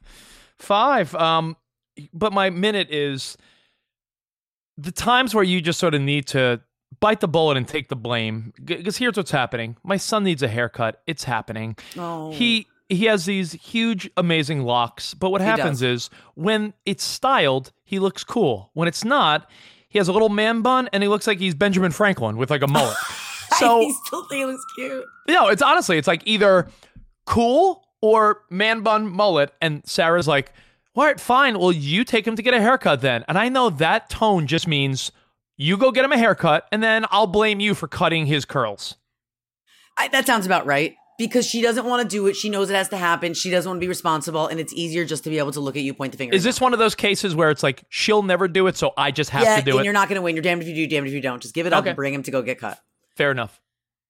[0.57, 1.13] Five.
[1.15, 1.57] Um,
[2.13, 3.37] but my minute is
[4.77, 6.61] the times where you just sort of need to
[7.01, 8.53] bite the bullet and take the blame.
[8.63, 9.75] Because here's what's happening.
[9.83, 11.01] My son needs a haircut.
[11.07, 11.75] It's happening.
[11.97, 12.31] Oh.
[12.31, 15.13] He he has these huge, amazing locks.
[15.13, 16.03] But what He happens does.
[16.03, 18.71] is when it's styled, he looks cool.
[18.73, 19.49] When it's not,
[19.89, 22.61] he has a little man bun and he looks like he's Benjamin Franklin with like
[22.61, 22.97] a mullet.
[23.57, 25.05] so I still think it looks cute.
[25.27, 26.67] no, it's honestly, it's like either
[27.25, 29.53] cool or man bun mullet.
[29.61, 30.53] And Sarah's like,
[30.95, 31.57] all right, fine.
[31.57, 33.23] Well, you take him to get a haircut then.
[33.27, 35.11] And I know that tone just means
[35.57, 38.95] you go get him a haircut and then I'll blame you for cutting his curls.
[39.97, 40.95] I, that sounds about right.
[41.19, 42.35] Because she doesn't want to do it.
[42.35, 43.35] She knows it has to happen.
[43.35, 44.47] She doesn't want to be responsible.
[44.47, 46.35] And it's easier just to be able to look at you, point the finger.
[46.35, 49.11] Is this one of those cases where it's like she'll never do it, so I
[49.11, 49.73] just have yeah, to do it?
[49.73, 49.83] and it?
[49.85, 50.35] you're not going to win.
[50.35, 51.41] You're damned if you do, damned if you don't.
[51.41, 51.89] Just give it up Okay.
[51.89, 52.79] and bring him to go get cut.
[53.15, 53.61] Fair enough.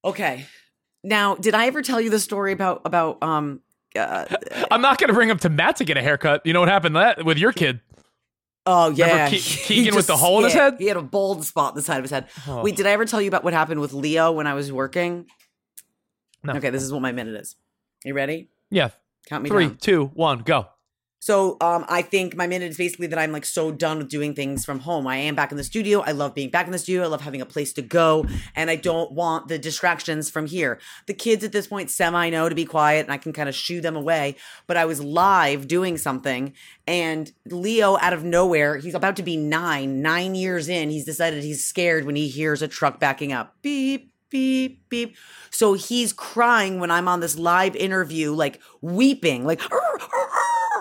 [0.04, 0.46] Okay.
[1.02, 3.60] Now, did I ever tell you the story about about um
[3.96, 4.26] uh,
[4.70, 6.46] I'm not going to bring him to Matt to get a haircut.
[6.46, 7.80] You know what happened that with your kid?
[8.66, 10.76] Oh yeah, Ke- Keegan with the hole in his head?
[10.78, 12.28] He had a bald spot on the side of his head.
[12.46, 12.62] Oh.
[12.62, 15.26] Wait, did I ever tell you about what happened with Leo when I was working?
[16.42, 16.54] No.
[16.54, 17.56] Okay, this is what my minute is.
[18.04, 18.48] You ready?
[18.70, 18.90] Yeah.
[19.26, 19.76] Count me Three, down.
[19.76, 20.68] two, one, go.
[21.22, 24.34] So um, I think my minute is basically that I'm like so done with doing
[24.34, 25.06] things from home.
[25.06, 26.00] I am back in the studio.
[26.00, 27.02] I love being back in the studio.
[27.02, 28.24] I love having a place to go,
[28.56, 30.80] and I don't want the distractions from here.
[31.06, 33.54] The kids at this point semi know to be quiet, and I can kind of
[33.54, 34.36] shoo them away.
[34.66, 36.54] But I was live doing something,
[36.86, 40.88] and Leo out of nowhere, he's about to be nine, nine years in.
[40.88, 43.56] He's decided he's scared when he hears a truck backing up.
[43.60, 45.16] Beep beep beep
[45.50, 49.60] so he's crying when i'm on this live interview like weeping like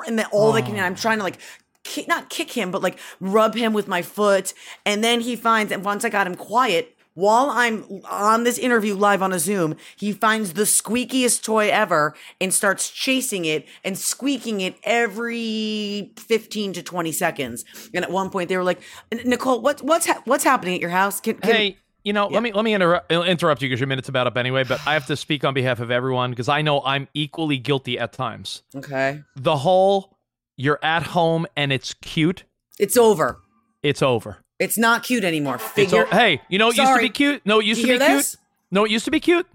[0.07, 0.95] and then all they can i'm oh.
[0.95, 1.39] trying to like
[1.83, 4.53] kick, not kick him but like rub him with my foot
[4.85, 8.95] and then he finds and once i got him quiet while I'm on this interview
[8.95, 13.97] live on a Zoom, he finds the squeakiest toy ever and starts chasing it and
[13.97, 17.65] squeaking it every 15 to 20 seconds.
[17.93, 18.79] And at one point, they were like,
[19.25, 21.19] "Nicole, what, what's ha- what's happening at your house?
[21.19, 24.09] Can, can Hey, you know, let me let me interrupt, interrupt you because your minute's
[24.09, 24.63] about up anyway.
[24.63, 27.99] But I have to speak on behalf of everyone because I know I'm equally guilty
[27.99, 28.63] at times.
[28.75, 30.17] Okay, The whole
[30.57, 32.43] you're at home and it's cute.
[32.79, 33.39] it's over.
[33.83, 34.37] It's over.
[34.59, 35.57] It's not cute anymore.
[35.57, 36.05] Figure.
[36.05, 37.41] o- hey, you know what used to be cute?
[37.45, 38.17] No, it used You to be cute.
[38.17, 38.37] this?
[38.71, 39.47] No, it used to be cute.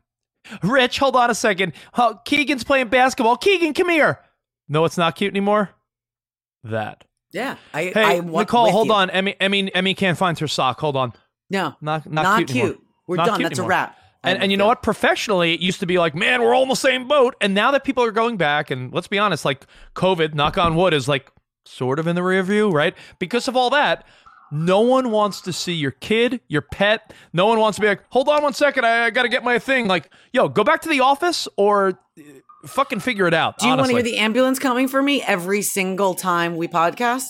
[0.63, 1.73] Rich, hold on a second.
[1.97, 3.37] Oh, Keegan's playing basketball.
[3.37, 4.21] Keegan, come here.
[4.69, 5.71] No, it's not cute anymore.
[6.63, 7.05] That.
[7.33, 7.85] Yeah, I.
[7.95, 8.93] Hey, I Nicole, hold you.
[8.95, 9.11] on.
[9.11, 10.81] Emmy, Emmy, Emmy can't find her sock.
[10.81, 11.13] Hold on.
[11.51, 12.49] No, Not not, not, cute.
[12.51, 12.81] cute.
[13.07, 13.37] We're Not done.
[13.41, 13.71] cute That's anymore.
[13.71, 13.99] a wrap.
[14.23, 14.83] And, and you know what?
[14.83, 17.37] Professionally, it used to be like, man, we're all in the same boat.
[17.43, 20.75] And now that people are going back, and let's be honest, like COVID, knock on
[20.77, 21.31] wood, is like
[21.67, 22.95] sort of in the rear view, right?
[23.19, 24.07] Because of all that,
[24.51, 27.13] no one wants to see your kid, your pet.
[27.35, 29.45] No one wants to be like, hold on one second, I, I got to get
[29.45, 29.89] my thing.
[29.89, 32.23] Like, yo, go back to the office or uh,
[32.67, 33.59] fucking figure it out.
[33.59, 37.29] Do you want to hear the ambulance coming for me every single time we podcast?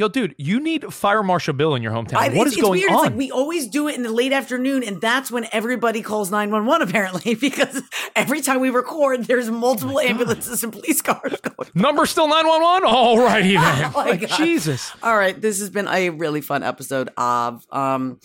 [0.00, 2.14] Yo, dude, you need Fire Marshal Bill in your hometown.
[2.14, 2.90] I- what it's, is it's going weird.
[2.90, 2.96] on?
[2.96, 6.30] It's like we always do it in the late afternoon, and that's when everybody calls
[6.30, 6.80] nine one one.
[6.80, 7.82] Apparently, because
[8.16, 11.68] every time we record, there's multiple Oh ambulances and police cars going.
[11.74, 12.88] Number still 911?
[12.88, 13.84] Alrighty then.
[13.84, 14.38] Oh my like, God.
[14.38, 14.90] Jesus.
[15.02, 17.66] All right, this has been a really fun episode of.
[17.70, 18.20] Um,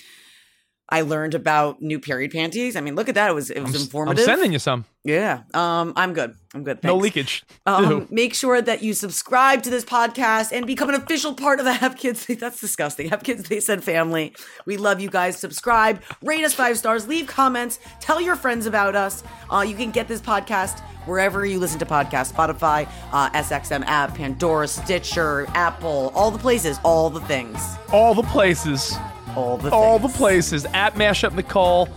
[0.87, 2.75] I learned about new period panties.
[2.75, 3.31] I mean, look at that.
[3.31, 4.19] It was it was informative.
[4.19, 4.85] I'm sending you some.
[5.03, 5.41] Yeah.
[5.53, 6.35] Um, I'm good.
[6.53, 6.83] I'm good.
[6.83, 7.43] No leakage.
[7.65, 11.65] Um, make sure that you subscribe to this podcast and become an official part of
[11.65, 12.27] the Have Kids.
[12.27, 13.09] That's disgusting.
[13.09, 14.35] Have Kids They Said family.
[14.67, 15.37] We love you guys.
[15.37, 19.23] Subscribe, rate us five stars, leave comments, tell your friends about us.
[19.51, 24.15] Uh, you can get this podcast wherever you listen to podcasts Spotify, uh, SXM app,
[24.15, 27.59] Pandora, Stitcher, Apple, all the places, all the things.
[27.91, 28.95] All the places.
[29.35, 30.65] All the All the places.
[30.73, 31.87] At Mashup Nicole,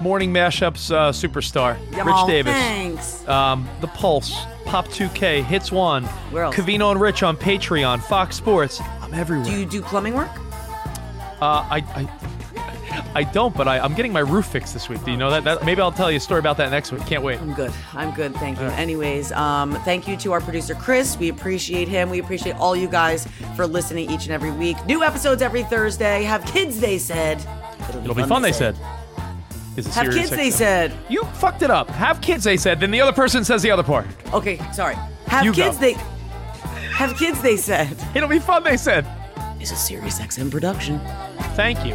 [0.00, 3.28] Morning Mashups uh, Superstar, Yeah, Rich Davis, Thanks.
[3.28, 4.32] um, The Pulse,
[4.64, 6.54] Pop 2K, Hits One, Where else?
[6.54, 8.80] Covino and Rich on Patreon, Fox Sports.
[9.00, 9.44] I'm everywhere.
[9.46, 10.30] Do you do plumbing work?
[11.40, 12.08] uh, I, I,
[13.14, 15.02] I don't, but I, I'm getting my roof fixed this week.
[15.04, 15.44] Do you know that?
[15.44, 15.64] that?
[15.64, 17.04] Maybe I'll tell you a story about that next week.
[17.06, 17.40] Can't wait.
[17.40, 17.72] I'm good.
[17.94, 18.34] I'm good.
[18.36, 18.66] Thank you.
[18.66, 21.16] Anyways, um, thank you to our producer Chris.
[21.18, 22.10] We appreciate him.
[22.10, 23.26] We appreciate all you guys
[23.56, 24.76] for listening each and every week.
[24.86, 26.22] New episodes every Thursday.
[26.24, 27.44] Have kids, they said.
[28.02, 28.76] It'll be fun, they said.
[29.76, 30.92] Is it Have kids, they said.
[31.08, 31.88] You fucked it up.
[31.90, 32.80] Have kids, they said.
[32.80, 34.06] Then the other person says the other part.
[34.32, 34.96] Okay, sorry.
[35.28, 35.82] Have You kids, go.
[35.82, 35.92] they.
[36.92, 37.96] Have kids, they said.
[38.14, 39.06] It'll be fun, they said.
[39.60, 41.00] Is a Sirius XM production.
[41.54, 41.94] Thank you.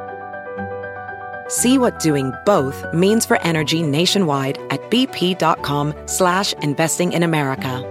[1.51, 7.87] See what doing both means for energy nationwide at bp.com slash investing in America.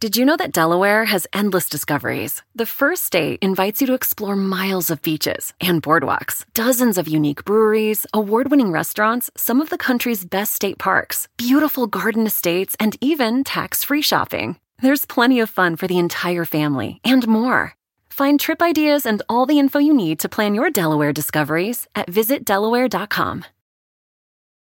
[0.00, 2.42] Did you know that Delaware has endless discoveries?
[2.54, 7.44] The first state invites you to explore miles of beaches and boardwalks, dozens of unique
[7.44, 12.96] breweries, award winning restaurants, some of the country's best state parks, beautiful garden estates, and
[13.00, 14.58] even tax free shopping.
[14.82, 17.74] There's plenty of fun for the entire family and more.
[18.14, 22.06] Find trip ideas and all the info you need to plan your Delaware discoveries at
[22.06, 23.44] visitdelaware.com.